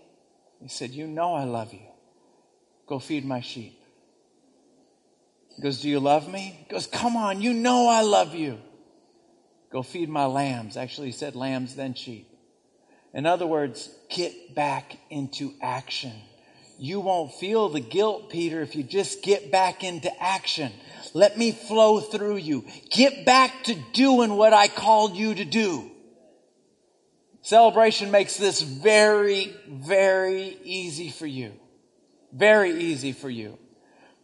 He 0.62 0.68
said, 0.68 0.92
You 0.92 1.08
know 1.08 1.34
I 1.34 1.44
love 1.44 1.74
you. 1.74 1.88
Go 2.88 3.00
feed 3.00 3.26
my 3.26 3.42
sheep. 3.42 3.80
He 5.56 5.62
goes, 5.62 5.82
Do 5.82 5.90
you 5.90 6.00
love 6.00 6.32
me? 6.32 6.60
He 6.66 6.72
goes, 6.72 6.88
Come 6.88 7.16
on, 7.16 7.42
you 7.42 7.54
know 7.54 7.88
I 7.88 8.02
love 8.02 8.34
you. 8.36 8.60
Go 9.72 9.84
feed 9.84 10.10
my 10.10 10.26
lambs. 10.26 10.78
Actually, 10.78 11.08
he 11.08 11.14
said 11.14 11.36
lambs, 11.36 11.76
then 11.76 11.94
sheep. 11.94 12.28
In 13.14 13.26
other 13.26 13.48
words, 13.48 13.90
get 14.10 14.56
back 14.56 14.98
into 15.10 15.54
action. 15.62 16.14
You 16.78 17.02
won't 17.02 17.34
feel 17.34 17.70
the 17.70 17.80
guilt, 17.80 18.30
Peter, 18.30 18.62
if 18.62 18.76
you 18.76 18.84
just 18.84 19.22
get 19.22 19.52
back 19.52 19.84
into 19.84 20.12
action. 20.22 20.72
Let 21.14 21.38
me 21.38 21.52
flow 21.52 22.00
through 22.00 22.38
you. 22.38 22.66
Get 22.92 23.26
back 23.26 23.64
to 23.66 23.76
doing 23.94 24.36
what 24.36 24.54
I 24.54 24.68
called 24.68 25.16
you 25.16 25.36
to 25.36 25.46
do. 25.46 25.90
Celebration 27.42 28.12
makes 28.12 28.38
this 28.38 28.62
very, 28.62 29.54
very 29.68 30.58
easy 30.64 31.10
for 31.10 31.26
you. 31.26 31.54
Very 32.32 32.72
easy 32.72 33.12
for 33.12 33.30
you. 33.30 33.58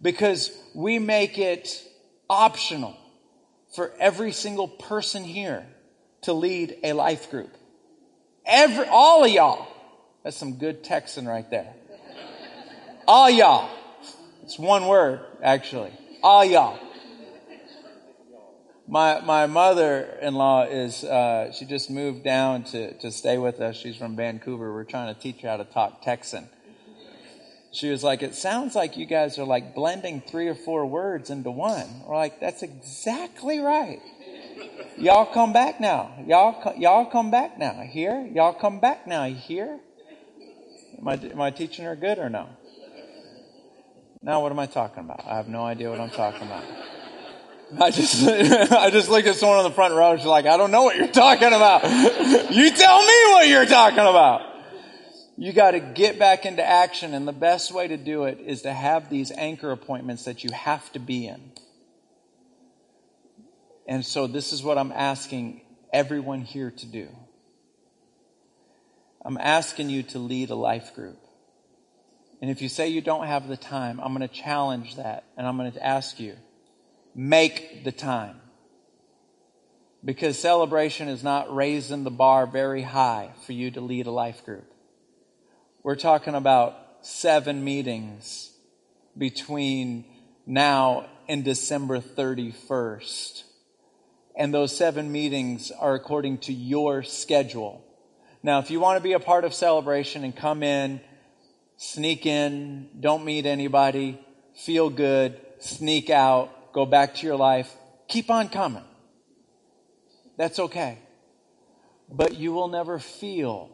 Because 0.02 0.52
we 0.76 1.00
make 1.00 1.40
it 1.40 1.84
optional 2.30 2.96
for 3.74 3.92
every 4.00 4.32
single 4.32 4.68
person 4.68 5.24
here 5.24 5.66
to 6.22 6.34
lead 6.34 6.78
a 6.84 6.94
life 6.94 7.32
group. 7.32 7.56
Every, 8.46 8.86
all 8.86 9.24
of 9.24 9.32
y'all. 9.32 9.68
That's 10.24 10.38
some 10.38 10.58
good 10.58 10.84
Texan 10.84 11.28
right 11.28 11.50
there. 11.50 11.74
All 13.08 13.30
y'all. 13.30 13.70
It's 14.44 14.60
one 14.60 14.88
word, 14.88 15.22
actually 15.42 15.92
all 16.26 16.44
y'all. 16.44 16.80
My, 18.88 19.22
my 19.22 19.46
mother-in-law 19.46 20.64
is, 20.64 21.04
uh, 21.04 21.52
she 21.52 21.66
just 21.66 21.92
moved 21.92 22.24
down 22.24 22.64
to, 22.66 22.98
to 22.98 23.12
stay 23.12 23.38
with 23.38 23.62
us. 23.62 23.76
She's 23.76 23.96
from 23.96 24.16
Vancouver. 24.16 24.74
We're 24.74 24.86
trying 24.86 25.14
to 25.14 25.22
teach 25.22 25.42
her 25.42 25.50
how 25.50 25.58
to 25.58 25.66
talk 25.66 26.02
Texan. 26.02 26.50
She 27.72 27.92
was 27.92 28.04
like, 28.04 28.24
it 28.24 28.34
sounds 28.34 28.74
like 28.74 28.98
you 28.98 29.06
guys 29.06 29.38
are 29.38 29.46
like 29.46 29.76
blending 29.76 30.20
three 30.20 30.48
or 30.48 30.56
four 30.56 30.88
words 30.88 31.30
into 31.30 31.52
one. 31.52 32.02
We're 32.08 32.16
like, 32.16 32.40
that's 32.40 32.64
exactly 32.64 33.60
right. 33.60 34.02
Y'all 34.98 35.28
come 35.28 35.54
back 35.54 35.80
now. 35.80 36.12
Y'all, 36.26 36.74
y'all 36.76 37.06
come 37.06 37.30
back 37.30 37.60
now. 37.60 37.84
Here? 37.88 38.28
Y'all 38.34 38.54
come 38.54 38.80
back 38.80 39.06
now. 39.06 39.26
Here? 39.26 39.80
Am 40.98 41.08
I, 41.08 41.14
am 41.14 41.42
I 41.42 41.52
teaching 41.52 41.86
her 41.86 41.96
good 41.96 42.18
or 42.18 42.30
no? 42.30 42.50
Now, 44.26 44.42
what 44.42 44.52
am 44.52 44.58
I 44.58 44.66
talking 44.66 45.04
about? 45.04 45.24
I 45.28 45.36
have 45.36 45.48
no 45.48 45.64
idea 45.64 45.92
what 45.92 46.02
I'm 46.02 46.10
talking 46.10 46.48
about. 46.48 46.64
I 47.80 47.92
just, 47.92 48.28
I 48.72 48.90
just 48.90 49.08
looked 49.08 49.28
at 49.28 49.36
someone 49.36 49.60
on 49.60 49.66
the 49.66 49.72
front 49.72 49.94
row. 49.94 50.18
She's 50.18 50.26
like, 50.26 50.48
I 50.48 50.58
don't 50.58 50.72
know 50.72 50.82
what 50.82 50.96
you're 50.96 51.08
talking 51.08 51.50
about. 51.50 51.84
you 52.52 52.72
tell 52.72 53.06
me 53.06 53.14
what 53.34 53.48
you're 53.48 53.68
talking 53.68 54.00
about. 54.00 54.42
You 55.38 55.54
got 55.54 55.72
to 55.72 55.80
get 55.80 56.18
back 56.18 56.48
into 56.48 56.66
action. 56.66 57.14
And 57.14 57.28
the 57.28 57.34
best 57.34 57.72
way 57.72 57.88
to 57.88 57.98
do 57.98 58.24
it 58.24 58.40
is 58.40 58.64
to 58.64 58.74
have 58.74 59.12
these 59.12 59.30
anchor 59.32 59.70
appointments 59.70 60.26
that 60.26 60.44
you 60.44 60.50
have 60.54 60.92
to 60.94 61.00
be 61.00 61.28
in. 61.28 61.52
And 63.88 64.04
so 64.04 64.26
this 64.26 64.54
is 64.54 64.64
what 64.64 64.80
I'm 64.80 64.92
asking 64.92 65.62
everyone 65.94 66.42
here 66.42 66.72
to 66.72 66.86
do. 66.88 67.10
I'm 69.24 69.38
asking 69.38 69.92
you 69.92 70.02
to 70.02 70.18
lead 70.18 70.50
a 70.50 70.56
life 70.56 70.96
group. 70.96 71.20
And 72.42 72.52
if 72.52 72.62
you 72.62 72.70
say 72.70 72.90
you 72.90 73.02
don't 73.02 73.28
have 73.28 73.48
the 73.48 73.58
time, 73.58 74.00
I'm 74.02 74.14
going 74.16 74.28
to 74.28 74.34
challenge 74.34 74.98
that 74.98 75.24
and 75.38 75.48
I'm 75.48 75.58
going 75.58 75.72
to 75.72 75.86
ask 75.86 76.20
you, 76.20 76.36
make 77.14 77.84
the 77.84 77.92
time. 77.92 78.42
Because 80.04 80.38
celebration 80.38 81.08
is 81.08 81.24
not 81.24 81.54
raising 81.54 82.04
the 82.04 82.12
bar 82.12 82.46
very 82.46 82.84
high 82.84 83.32
for 83.46 83.54
you 83.54 83.72
to 83.72 83.82
lead 83.82 84.06
a 84.06 84.12
life 84.12 84.46
group. 84.46 84.72
We're 85.82 85.96
talking 85.96 86.36
about 86.36 86.78
seven 87.02 87.64
meetings 87.64 88.52
between 89.18 90.06
now 90.46 91.08
and 91.28 91.44
December 91.44 92.00
31st. 92.00 93.44
And 94.36 94.54
those 94.54 94.76
seven 94.76 95.12
meetings 95.12 95.72
are 95.72 95.96
according 95.96 96.40
to 96.40 96.54
your 96.54 97.04
schedule. 97.04 97.84
Now, 98.44 98.60
if 98.60 98.70
you 98.70 98.80
want 98.80 98.98
to 98.98 99.04
be 99.04 99.14
a 99.14 99.20
part 99.20 99.46
of 99.46 99.54
celebration 99.54 100.24
and 100.24 100.36
come 100.36 100.62
in 100.62 101.02
sneak 101.78 102.26
in, 102.26 102.90
don't 103.00 103.26
meet 103.26 103.46
anybody, 103.46 104.20
feel 104.56 104.90
good, 104.90 105.40
sneak 105.60 106.10
out, 106.10 106.74
go 106.74 106.86
back 106.86 107.16
to 107.16 107.26
your 107.26 107.36
life, 107.36 107.74
keep 108.08 108.30
on 108.30 108.50
coming. 108.50 108.84
That's 110.38 110.60
okay. 110.60 111.00
But 112.10 112.36
you 112.36 112.54
will 112.54 112.68
never 112.68 113.00
feel 113.00 113.70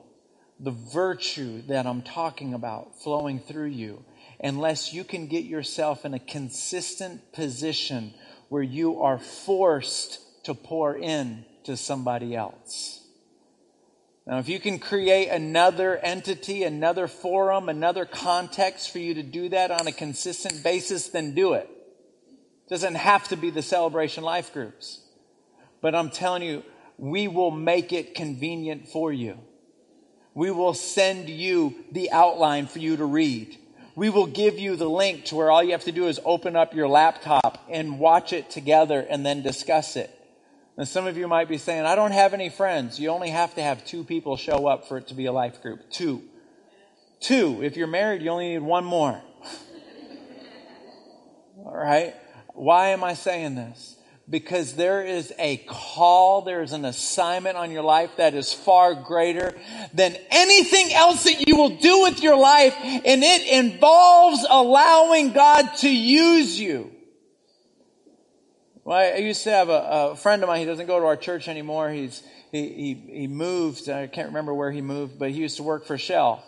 the 0.60 0.72
virtue 0.72 1.64
that 1.64 1.88
I'm 1.88 2.04
talking 2.04 2.54
about 2.54 3.02
flowing 3.02 3.40
through 3.40 3.70
you 3.70 4.06
unless 4.40 4.94
you 4.94 5.04
can 5.04 5.28
get 5.28 5.44
yourself 5.44 6.06
in 6.06 6.14
a 6.14 6.20
consistent 6.20 7.34
position 7.34 8.14
where 8.50 8.64
you 8.64 9.02
are 9.02 9.18
forced 9.18 10.20
to 10.46 10.54
pour 10.54 10.96
in 10.96 11.46
to 11.64 11.78
somebody 11.78 12.36
else. 12.36 13.01
Now, 14.28 14.38
if 14.38 14.50
you 14.50 14.60
can 14.60 14.78
create 14.78 15.30
another 15.30 15.98
entity, 15.98 16.64
another 16.64 17.08
forum, 17.08 17.70
another 17.70 18.06
context 18.06 18.92
for 18.92 19.00
you 19.00 19.16
to 19.16 19.24
do 19.24 19.50
that 19.50 19.72
on 19.72 19.88
a 19.88 19.92
consistent 19.92 20.64
basis, 20.64 21.10
then 21.10 21.34
do 21.34 21.54
it. 21.54 21.68
it 21.70 22.70
doesn't 22.70 22.96
have 22.96 23.28
to 23.30 23.36
be 23.36 23.50
the 23.50 23.64
celebration 23.64 24.24
life 24.24 24.54
groups. 24.54 25.02
But 25.82 25.96
I'm 25.96 26.12
telling 26.12 26.44
you, 26.44 26.64
we 26.98 27.28
will 27.28 27.50
make 27.50 27.92
it 27.92 28.14
convenient 28.14 28.88
for 28.88 29.12
you. 29.12 29.40
We 30.36 30.52
will 30.52 30.76
send 30.76 31.28
you 31.28 31.84
the 31.92 32.12
outline 32.12 32.68
for 32.68 32.78
you 32.78 32.98
to 32.98 33.06
read. 33.06 33.58
We 33.96 34.10
will 34.10 34.28
give 34.28 34.60
you 34.60 34.76
the 34.76 34.90
link 34.90 35.26
to 35.26 35.36
where 35.36 35.52
all 35.52 35.64
you 35.64 35.72
have 35.72 35.84
to 35.86 35.92
do 35.92 36.08
is 36.08 36.20
open 36.24 36.56
up 36.56 36.76
your 36.76 36.88
laptop 36.88 37.66
and 37.70 38.00
watch 38.00 38.34
it 38.34 38.52
together 38.52 39.06
and 39.10 39.26
then 39.26 39.42
discuss 39.42 39.96
it. 39.96 40.16
And 40.82 40.88
some 40.88 41.06
of 41.06 41.16
you 41.16 41.28
might 41.28 41.48
be 41.48 41.60
saying, 41.60 41.86
I 41.86 41.94
don't 41.94 42.10
have 42.10 42.34
any 42.34 42.50
friends. 42.50 43.00
You 43.00 43.10
only 43.10 43.30
have 43.30 43.54
to 43.54 43.62
have 43.62 43.86
two 43.86 44.04
people 44.04 44.36
show 44.36 44.66
up 44.66 44.88
for 44.88 44.98
it 44.98 45.10
to 45.10 45.14
be 45.14 45.28
a 45.28 45.32
life 45.32 45.62
group. 45.62 45.92
Two. 45.92 46.24
Two. 47.20 47.62
If 47.62 47.78
you're 47.78 47.86
married, 47.86 48.24
you 48.24 48.32
only 48.32 48.50
need 48.50 48.64
one 48.64 48.84
more. 48.84 49.12
All 51.64 51.78
right? 51.78 52.16
Why 52.56 52.88
am 52.88 53.04
I 53.04 53.14
saying 53.14 53.54
this? 53.54 53.98
because 54.28 54.74
there 54.74 55.04
is 55.04 55.32
a 55.38 55.58
call, 55.68 56.42
there 56.42 56.64
is 56.64 56.72
an 56.72 56.86
assignment 56.86 57.58
on 57.58 57.70
your 57.70 57.84
life 57.84 58.10
that 58.16 58.34
is 58.34 58.54
far 58.54 58.96
greater 58.96 59.54
than 59.94 60.16
anything 60.30 60.94
else 60.94 61.26
that 61.26 61.46
you 61.46 61.58
will 61.58 61.78
do 61.78 62.04
with 62.04 62.24
your 62.24 62.38
life. 62.38 62.74
And 62.82 63.24
it 63.24 63.48
involves 63.48 64.46
allowing 64.50 65.34
God 65.34 65.76
to 65.80 65.94
use 65.94 66.60
you. 66.60 66.92
Well, 68.92 69.00
I 69.00 69.20
used 69.20 69.46
to 69.46 69.52
have 69.52 69.70
a, 69.70 70.12
a 70.12 70.16
friend 70.18 70.44
of 70.44 70.50
mine. 70.50 70.60
He 70.60 70.66
doesn't 70.66 70.86
go 70.86 71.00
to 71.00 71.06
our 71.06 71.16
church 71.16 71.48
anymore. 71.48 71.92
He's, 71.92 72.24
he, 72.52 72.68
he, 72.68 73.20
he 73.20 73.28
moved. 73.28 73.88
I 73.88 74.08
can't 74.08 74.28
remember 74.28 74.54
where 74.54 74.70
he 74.70 74.82
moved, 74.82 75.18
but 75.18 75.32
he 75.32 75.38
used 75.38 75.56
to 75.56 75.64
work 75.64 75.86
for 75.86 75.98
Shell. 75.98 76.44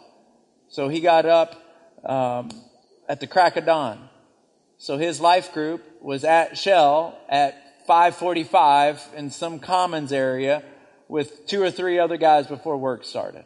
So 0.67 0.89
he 0.89 0.99
got 0.99 1.25
up, 1.25 1.55
um, 2.03 2.51
at 3.07 3.21
the 3.21 3.27
crack 3.27 3.55
of 3.55 3.65
dawn. 3.65 4.09
So 4.77 4.97
his 4.97 5.21
life 5.21 5.53
group 5.53 5.85
was 6.01 6.25
at 6.25 6.57
Shell 6.57 7.17
at 7.29 7.55
545 7.87 9.01
in 9.15 9.31
some 9.31 9.59
commons 9.59 10.11
area 10.11 10.63
with 11.07 11.47
two 11.47 11.61
or 11.61 11.71
three 11.71 11.97
other 11.97 12.17
guys 12.17 12.47
before 12.47 12.75
work 12.75 13.05
started. 13.05 13.45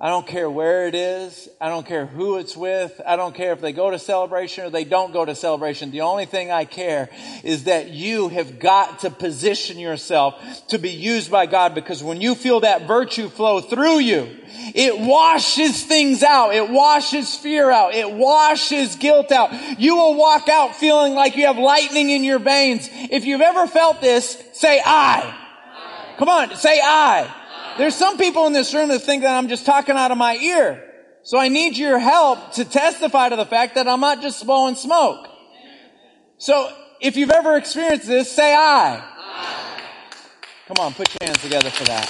I 0.00 0.10
don't 0.10 0.28
care 0.28 0.48
where 0.48 0.86
it 0.86 0.94
is. 0.94 1.48
I 1.60 1.68
don't 1.68 1.84
care 1.84 2.06
who 2.06 2.36
it's 2.36 2.56
with. 2.56 3.00
I 3.04 3.16
don't 3.16 3.34
care 3.34 3.52
if 3.52 3.60
they 3.60 3.72
go 3.72 3.90
to 3.90 3.98
celebration 3.98 4.64
or 4.64 4.70
they 4.70 4.84
don't 4.84 5.12
go 5.12 5.24
to 5.24 5.34
celebration. 5.34 5.90
The 5.90 6.02
only 6.02 6.24
thing 6.24 6.52
I 6.52 6.66
care 6.66 7.10
is 7.42 7.64
that 7.64 7.90
you 7.90 8.28
have 8.28 8.60
got 8.60 9.00
to 9.00 9.10
position 9.10 9.76
yourself 9.76 10.36
to 10.68 10.78
be 10.78 10.90
used 10.90 11.32
by 11.32 11.46
God 11.46 11.74
because 11.74 12.00
when 12.00 12.20
you 12.20 12.36
feel 12.36 12.60
that 12.60 12.86
virtue 12.86 13.28
flow 13.28 13.60
through 13.60 13.98
you, 13.98 14.28
it 14.72 15.00
washes 15.00 15.82
things 15.82 16.22
out. 16.22 16.54
It 16.54 16.70
washes 16.70 17.34
fear 17.34 17.68
out. 17.68 17.92
It 17.92 18.12
washes 18.12 18.94
guilt 18.94 19.32
out. 19.32 19.80
You 19.80 19.96
will 19.96 20.14
walk 20.14 20.48
out 20.48 20.76
feeling 20.76 21.14
like 21.14 21.36
you 21.36 21.46
have 21.46 21.58
lightning 21.58 22.10
in 22.10 22.22
your 22.22 22.38
veins. 22.38 22.88
If 22.92 23.24
you've 23.24 23.40
ever 23.40 23.66
felt 23.66 24.00
this, 24.00 24.40
say 24.52 24.80
I. 24.84 25.34
Come 26.18 26.28
on, 26.28 26.54
say 26.54 26.80
I. 26.80 27.34
There's 27.78 27.94
some 27.94 28.18
people 28.18 28.46
in 28.48 28.52
this 28.52 28.74
room 28.74 28.88
that 28.88 29.02
think 29.02 29.22
that 29.22 29.36
I'm 29.36 29.48
just 29.48 29.64
talking 29.64 29.96
out 29.96 30.10
of 30.10 30.18
my 30.18 30.36
ear. 30.36 30.84
So 31.22 31.38
I 31.38 31.48
need 31.48 31.76
your 31.76 31.98
help 31.98 32.54
to 32.54 32.64
testify 32.64 33.28
to 33.28 33.36
the 33.36 33.46
fact 33.46 33.76
that 33.76 33.86
I'm 33.86 34.00
not 34.00 34.20
just 34.20 34.44
blowing 34.44 34.74
smoke. 34.74 35.28
So 36.38 36.72
if 37.00 37.16
you've 37.16 37.30
ever 37.30 37.56
experienced 37.56 38.08
this, 38.08 38.32
say 38.32 38.52
I. 38.52 39.04
Come 40.66 40.84
on, 40.84 40.92
put 40.92 41.08
your 41.08 41.28
hands 41.28 41.40
together 41.40 41.70
for 41.70 41.84
that. 41.84 42.08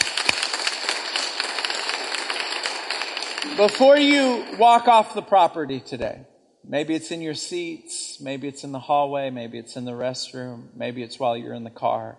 Before 3.56 3.96
you 3.96 4.46
walk 4.58 4.88
off 4.88 5.14
the 5.14 5.22
property 5.22 5.80
today, 5.80 6.20
maybe 6.64 6.94
it's 6.94 7.10
in 7.10 7.20
your 7.20 7.34
seats, 7.34 8.20
maybe 8.20 8.48
it's 8.48 8.64
in 8.64 8.72
the 8.72 8.78
hallway, 8.78 9.30
maybe 9.30 9.58
it's 9.58 9.76
in 9.76 9.84
the 9.84 9.92
restroom, 9.92 10.68
maybe 10.74 11.02
it's 11.02 11.18
while 11.18 11.36
you're 11.36 11.54
in 11.54 11.64
the 11.64 11.70
car. 11.70 12.18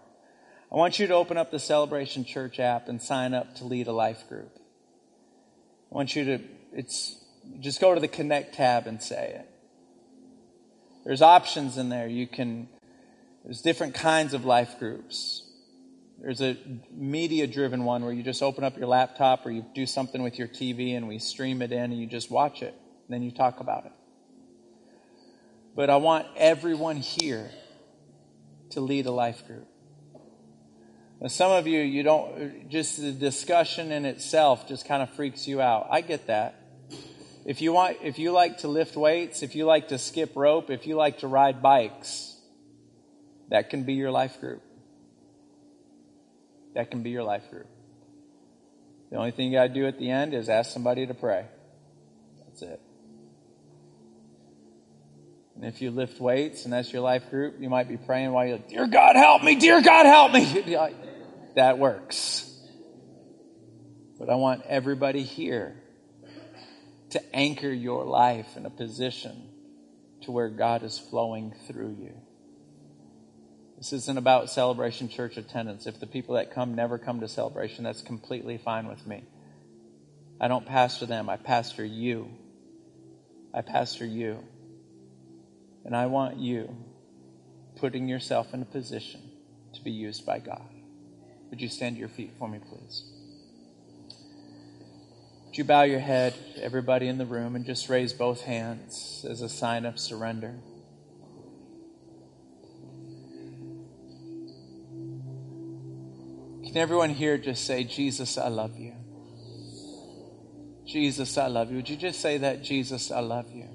I 0.72 0.76
want 0.76 1.00
you 1.00 1.08
to 1.08 1.16
open 1.16 1.38
up 1.38 1.50
the 1.50 1.60
Celebration 1.60 2.26
Church 2.26 2.60
app 2.60 2.90
and 2.90 3.02
sign 3.02 3.34
up 3.34 3.56
to 3.56 3.66
lead 3.66 3.88
a 3.88 3.92
life 3.92 4.28
group. 4.30 4.52
I 5.92 5.96
want 5.96 6.16
you 6.16 6.26
to, 6.26 6.40
it's, 6.72 7.16
just 7.60 7.82
go 7.82 7.96
to 7.96 8.00
the 8.00 8.08
Connect 8.08 8.54
tab 8.54 8.86
and 8.86 9.02
say 9.02 9.34
it. 9.40 9.50
There's 11.06 11.24
options 11.24 11.78
in 11.78 11.90
there. 11.90 12.08
You 12.08 12.28
can, 12.28 12.68
there's 13.44 13.62
different 13.62 13.96
kinds 13.96 14.36
of 14.36 14.46
life 14.46 14.78
groups. 14.78 15.44
There's 16.22 16.42
a 16.42 16.58
media 16.92 17.48
driven 17.48 17.84
one 17.84 18.04
where 18.04 18.14
you 18.14 18.22
just 18.22 18.44
open 18.44 18.64
up 18.64 18.78
your 18.78 18.88
laptop 18.88 19.46
or 19.46 19.52
you 19.52 19.66
do 19.74 19.86
something 19.88 20.22
with 20.22 20.38
your 20.38 20.50
TV 20.50 20.96
and 20.96 21.08
we 21.08 21.18
stream 21.18 21.62
it 21.62 21.72
in 21.72 21.92
and 21.92 22.00
you 22.00 22.06
just 22.06 22.30
watch 22.30 22.62
it. 22.62 22.76
And 23.08 23.14
then 23.14 23.24
you 23.24 23.32
talk 23.32 23.60
about 23.60 23.86
it. 23.86 23.94
But 25.76 25.90
I 25.90 25.96
want 25.96 26.28
everyone 26.36 26.98
here 26.98 27.50
to 28.72 28.82
lead 28.82 29.06
a 29.06 29.12
life 29.12 29.48
group. 29.48 29.69
Now, 31.22 31.28
some 31.28 31.52
of 31.52 31.68
you, 31.68 31.82
you 31.82 32.04
don't, 32.04 32.70
just 32.70 33.02
the 33.02 33.12
discussion 33.12 33.92
in 33.92 34.06
itself 34.06 34.68
just 34.68 34.86
kind 34.86 35.04
of 35.04 35.10
freaks 35.10 35.48
you 35.48 35.60
out. 35.62 35.88
I 35.92 36.02
get 36.02 36.28
that. 36.28 36.56
If 37.46 37.62
you 37.62 37.74
want, 37.74 37.98
if 38.02 38.20
you 38.20 38.32
like 38.32 38.60
to 38.60 38.68
lift 38.68 38.96
weights, 38.96 39.44
if 39.44 39.56
you 39.56 39.66
like 39.66 39.90
to 39.90 39.98
skip 39.98 40.36
rope, 40.36 40.70
if 40.70 40.88
you 40.88 40.96
like 40.96 41.20
to 41.20 41.28
ride 41.28 41.62
bikes, 41.62 42.38
that 43.50 43.70
can 43.70 43.84
be 43.84 43.94
your 43.94 44.12
life 44.12 44.40
group. 44.40 44.62
That 46.76 46.92
can 46.92 47.04
be 47.04 47.10
your 47.10 47.24
life 47.24 47.50
group. 47.50 47.68
The 49.10 49.18
only 49.18 49.32
thing 49.32 49.52
you 49.52 49.58
got 49.58 49.68
to 49.68 49.74
do 49.74 49.88
at 49.88 49.98
the 49.98 50.12
end 50.12 50.34
is 50.34 50.48
ask 50.48 50.72
somebody 50.72 51.08
to 51.08 51.14
pray. 51.14 51.46
That's 52.46 52.62
it. 52.62 52.82
And 55.60 55.68
if 55.68 55.82
you 55.82 55.92
lift 55.92 56.22
weights 56.22 56.64
and 56.64 56.72
that's 56.72 56.94
your 56.94 57.02
life 57.02 57.30
group, 57.30 57.56
you 57.60 57.70
might 57.70 57.90
be 57.90 57.98
praying 57.98 58.32
while 58.32 58.48
you're, 58.48 58.60
Dear 58.60 58.88
God, 58.88 59.18
help 59.18 59.44
me, 59.44 59.56
dear 59.56 59.82
God, 59.82 60.06
help 60.06 60.32
me. 60.32 60.78
that 61.56 61.78
works. 61.78 62.50
But 64.18 64.30
I 64.30 64.36
want 64.36 64.62
everybody 64.66 65.22
here 65.24 65.76
to 67.10 67.36
anchor 67.36 67.68
your 67.68 68.06
life 68.06 68.56
in 68.56 68.66
a 68.66 68.70
position 68.70 69.50
to 70.22 70.32
where 70.32 70.48
God 70.48 70.82
is 70.84 70.98
flowing 70.98 71.54
through 71.68 71.98
you. 72.00 72.14
This 73.78 73.92
isn't 73.92 74.18
about 74.18 74.50
celebration 74.50 75.10
church 75.10 75.36
attendance. 75.36 75.88
If 75.88 76.00
the 76.00 76.08
people 76.08 76.36
that 76.36 76.54
come 76.54 76.74
never 76.74 76.98
come 76.98 77.20
to 77.20 77.28
celebration, 77.28 77.84
that's 77.84 78.02
completely 78.02 78.58
fine 78.58 78.88
with 78.88 79.06
me. 79.06 79.26
I 80.40 80.48
don't 80.48 80.66
pastor 80.66 81.06
them, 81.06 81.30
I 81.30 81.36
pastor 81.36 81.84
you. 81.84 82.30
I 83.54 83.62
pastor 83.62 84.06
you. 84.06 84.46
And 85.90 85.96
I 85.96 86.06
want 86.06 86.38
you 86.38 86.78
putting 87.78 88.08
yourself 88.08 88.54
in 88.54 88.62
a 88.62 88.66
position 88.66 89.22
to 89.74 89.84
be 89.84 89.90
used 89.90 90.24
by 90.24 90.38
God. 90.38 90.70
Would 91.50 91.60
you 91.60 91.68
stand 91.68 91.96
to 91.96 92.00
your 92.00 92.10
feet 92.10 92.32
for 92.38 92.48
me, 92.48 92.60
please? 92.60 93.06
Would 95.48 95.58
you 95.58 95.64
bow 95.64 95.82
your 95.82 96.00
head, 96.00 96.36
everybody 96.62 97.08
in 97.08 97.18
the 97.18 97.26
room, 97.26 97.56
and 97.56 97.66
just 97.66 97.90
raise 97.90 98.14
both 98.14 98.42
hands 98.42 99.26
as 99.28 99.42
a 99.42 99.50
sign 99.50 99.84
of 99.88 100.00
surrender? 100.00 100.54
Can 106.66 106.78
everyone 106.78 107.10
here 107.10 107.40
just 107.40 107.66
say, 107.66 107.84
Jesus, 107.84 108.38
I 108.38 108.50
love 108.50 108.78
you? 108.78 108.94
Jesus, 110.86 111.36
I 111.36 111.48
love 111.48 111.72
you. 111.72 111.78
Would 111.78 111.90
you 111.90 111.98
just 111.98 112.22
say 112.22 112.38
that, 112.38 112.62
Jesus, 112.62 113.10
I 113.10 113.22
love 113.22 113.52
you? 113.52 113.66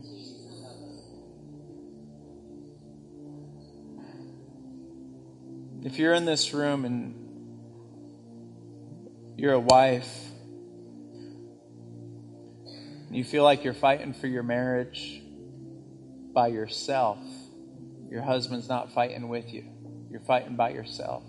If 5.85 5.99
you're 5.99 6.14
in 6.14 6.25
this 6.25 6.55
room 6.55 6.87
and 6.87 7.14
you're 9.37 9.53
a 9.53 9.61
wife, 9.61 10.09
you 13.11 13.23
feel 13.23 13.44
like 13.44 13.64
you're 13.64 13.75
fighting 13.75 14.14
for 14.14 14.27
your 14.27 14.42
marriage 14.42 15.20
by 16.33 16.49
yourself, 16.49 17.18
your 18.09 18.23
husband's 18.23 18.66
not 18.66 18.94
fighting 18.94 19.29
with 19.29 19.53
you, 19.53 19.66
you're 20.11 20.23
fighting 20.23 20.57
by 20.57 20.70
yourself. 20.70 21.23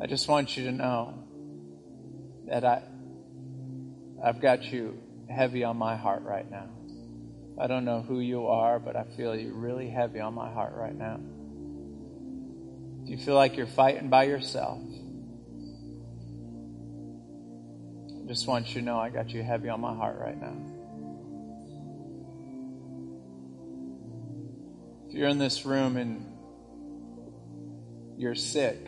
I 0.00 0.06
just 0.06 0.26
want 0.26 0.56
you 0.56 0.64
to 0.64 0.72
know 0.72 1.22
that 2.46 2.64
I, 2.64 2.82
I've 4.24 4.40
got 4.40 4.62
you 4.64 4.98
heavy 5.28 5.64
on 5.64 5.76
my 5.76 5.96
heart 5.96 6.22
right 6.22 6.50
now. 6.50 6.70
I 7.60 7.66
don't 7.66 7.84
know 7.84 8.00
who 8.00 8.20
you 8.20 8.46
are, 8.46 8.78
but 8.78 8.96
I 8.96 9.04
feel 9.18 9.36
you 9.36 9.52
really 9.52 9.90
heavy 9.90 10.20
on 10.20 10.32
my 10.32 10.50
heart 10.50 10.72
right 10.74 10.96
now. 10.96 11.20
Do 13.04 13.10
you 13.10 13.18
feel 13.18 13.34
like 13.34 13.56
you're 13.56 13.66
fighting 13.66 14.08
by 14.08 14.24
yourself? 14.24 14.80
I 18.24 18.26
just 18.26 18.46
want 18.46 18.68
you 18.68 18.80
to 18.80 18.82
know 18.82 18.98
I 18.98 19.10
got 19.10 19.30
you 19.30 19.42
heavy 19.42 19.68
on 19.68 19.80
my 19.80 19.94
heart 19.94 20.18
right 20.18 20.40
now. 20.40 20.56
If 25.08 25.14
you're 25.14 25.28
in 25.28 25.38
this 25.38 25.66
room 25.66 25.98
and 25.98 26.26
you're 28.16 28.34
sick, 28.34 28.80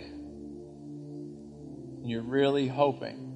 and 2.06 2.10
you're 2.10 2.22
really 2.22 2.68
hoping 2.68 3.26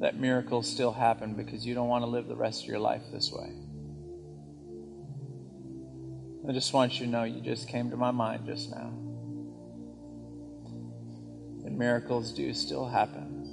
that 0.00 0.18
miracles 0.18 0.68
still 0.68 0.92
happen 0.92 1.34
because 1.34 1.64
you 1.64 1.74
don't 1.74 1.88
want 1.88 2.02
to 2.02 2.10
live 2.10 2.26
the 2.26 2.34
rest 2.34 2.62
of 2.62 2.68
your 2.68 2.78
life 2.78 3.02
this 3.12 3.30
way. 3.30 3.52
I 6.50 6.52
just 6.52 6.72
want 6.72 6.98
you 6.98 7.06
to 7.06 7.12
know 7.12 7.22
you 7.22 7.40
just 7.40 7.68
came 7.68 7.90
to 7.90 7.96
my 7.96 8.10
mind 8.10 8.44
just 8.44 8.72
now. 8.72 8.92
And 11.64 11.78
miracles 11.78 12.32
do 12.32 12.52
still 12.54 12.88
happen. 12.88 13.44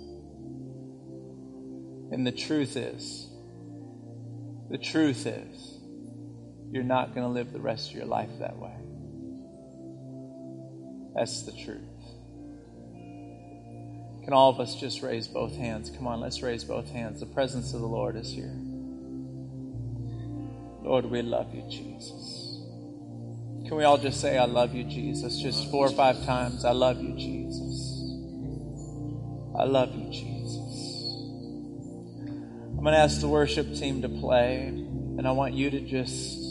And 2.11 2.25
the 2.25 2.31
truth 2.31 2.75
is, 2.75 3.29
the 4.71 4.79
truth 4.79 5.27
is, 5.27 5.77
you're 6.71 6.81
not 6.81 7.13
going 7.13 7.27
to 7.27 7.31
live 7.31 7.53
the 7.53 7.59
rest 7.59 7.91
of 7.91 7.97
your 7.97 8.07
life 8.07 8.31
that 8.39 8.57
way. 8.57 8.73
That's 11.13 11.43
the 11.43 11.51
truth. 11.51 11.83
Can 14.23 14.33
all 14.33 14.49
of 14.49 14.59
us 14.59 14.73
just 14.73 15.03
raise 15.03 15.27
both 15.27 15.55
hands? 15.55 15.91
Come 15.91 16.07
on, 16.07 16.19
let's 16.19 16.41
raise 16.41 16.63
both 16.63 16.89
hands. 16.89 17.19
The 17.19 17.27
presence 17.27 17.75
of 17.75 17.81
the 17.81 17.87
Lord 17.87 18.15
is 18.15 18.31
here. 18.31 18.55
Lord, 20.81 21.05
we 21.05 21.21
love 21.21 21.53
you, 21.53 21.61
Jesus. 21.69 22.46
Can 23.67 23.75
we 23.75 23.83
all 23.83 23.97
just 23.97 24.21
say, 24.21 24.37
I 24.37 24.45
love 24.45 24.73
you, 24.73 24.85
Jesus? 24.85 25.41
Just 25.41 25.69
four 25.69 25.87
or 25.87 25.91
five 25.91 26.25
times. 26.25 26.63
I 26.63 26.71
love 26.71 27.01
you, 27.01 27.13
Jesus. 27.17 28.01
I 29.59 29.65
love 29.65 29.93
you, 29.93 30.09
Jesus. 30.09 31.17
I'm 32.69 32.79
going 32.81 32.93
to 32.93 32.99
ask 32.99 33.19
the 33.19 33.27
worship 33.27 33.75
team 33.75 34.01
to 34.03 34.09
play, 34.09 34.67
and 34.67 35.27
I 35.27 35.31
want 35.31 35.53
you 35.53 35.69
to 35.69 35.81
just 35.81 36.47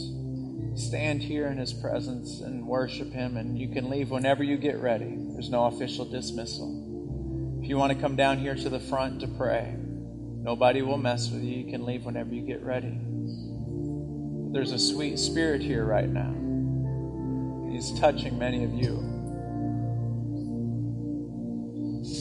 stand 0.77 1.23
here 1.23 1.47
in 1.47 1.57
his 1.57 1.73
presence 1.73 2.41
and 2.41 2.67
worship 2.67 3.11
him, 3.11 3.35
and 3.35 3.57
you 3.57 3.69
can 3.69 3.89
leave 3.89 4.11
whenever 4.11 4.43
you 4.43 4.57
get 4.57 4.77
ready. 4.77 5.15
There's 5.17 5.49
no 5.49 5.65
official 5.65 6.05
dismissal. 6.05 7.59
If 7.63 7.67
you 7.67 7.77
want 7.77 7.93
to 7.93 7.99
come 7.99 8.15
down 8.15 8.37
here 8.37 8.53
to 8.53 8.69
the 8.69 8.79
front 8.79 9.21
to 9.21 9.27
pray, 9.27 9.75
nobody 9.75 10.83
will 10.83 10.99
mess 10.99 11.31
with 11.31 11.41
you. 11.41 11.63
You 11.63 11.71
can 11.71 11.83
leave 11.83 12.05
whenever 12.05 12.35
you 12.35 12.43
get 12.43 12.61
ready. 12.61 12.95
There's 14.53 14.71
a 14.71 14.77
sweet 14.77 15.17
spirit 15.17 15.63
here 15.63 15.83
right 15.83 16.07
now. 16.07 16.46
He's 17.69 17.91
touching 17.99 18.37
many 18.39 18.63
of 18.63 18.73
you. 18.73 19.03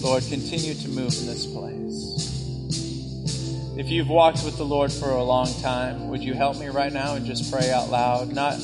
Lord, 0.02 0.22
continue 0.28 0.74
to 0.74 0.88
move 0.88 1.16
in 1.18 1.26
this 1.26 1.46
place. 1.46 2.26
If 3.78 3.90
you've 3.90 4.08
walked 4.08 4.42
with 4.44 4.56
the 4.56 4.64
Lord 4.64 4.90
for 4.90 5.10
a 5.10 5.22
long 5.22 5.52
time, 5.60 6.08
would 6.08 6.22
you 6.22 6.32
help 6.34 6.58
me 6.58 6.68
right 6.68 6.92
now 6.92 7.14
and 7.14 7.26
just 7.26 7.52
pray 7.52 7.70
out 7.70 7.90
loud? 7.90 8.32
Not, 8.32 8.58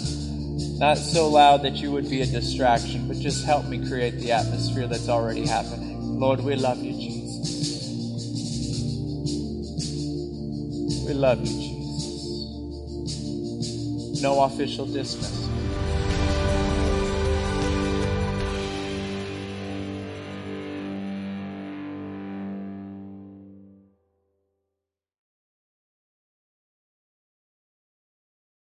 not 0.78 0.98
so 0.98 1.28
loud 1.28 1.62
that 1.62 1.74
you 1.76 1.92
would 1.92 2.08
be 2.08 2.22
a 2.22 2.26
distraction, 2.26 3.08
but 3.08 3.18
just 3.18 3.44
help 3.44 3.66
me 3.66 3.86
create 3.88 4.18
the 4.18 4.32
atmosphere 4.32 4.86
that's 4.86 5.08
already 5.08 5.46
happening. 5.46 6.18
Lord, 6.18 6.40
we 6.40 6.56
love 6.56 6.78
you, 6.78 6.92
Jesus. 6.92 7.82
We 11.06 11.14
love 11.14 11.40
you, 11.40 11.46
Jesus. 11.46 11.82
No 14.22 14.42
official 14.44 14.86
dismissal. 14.86 15.41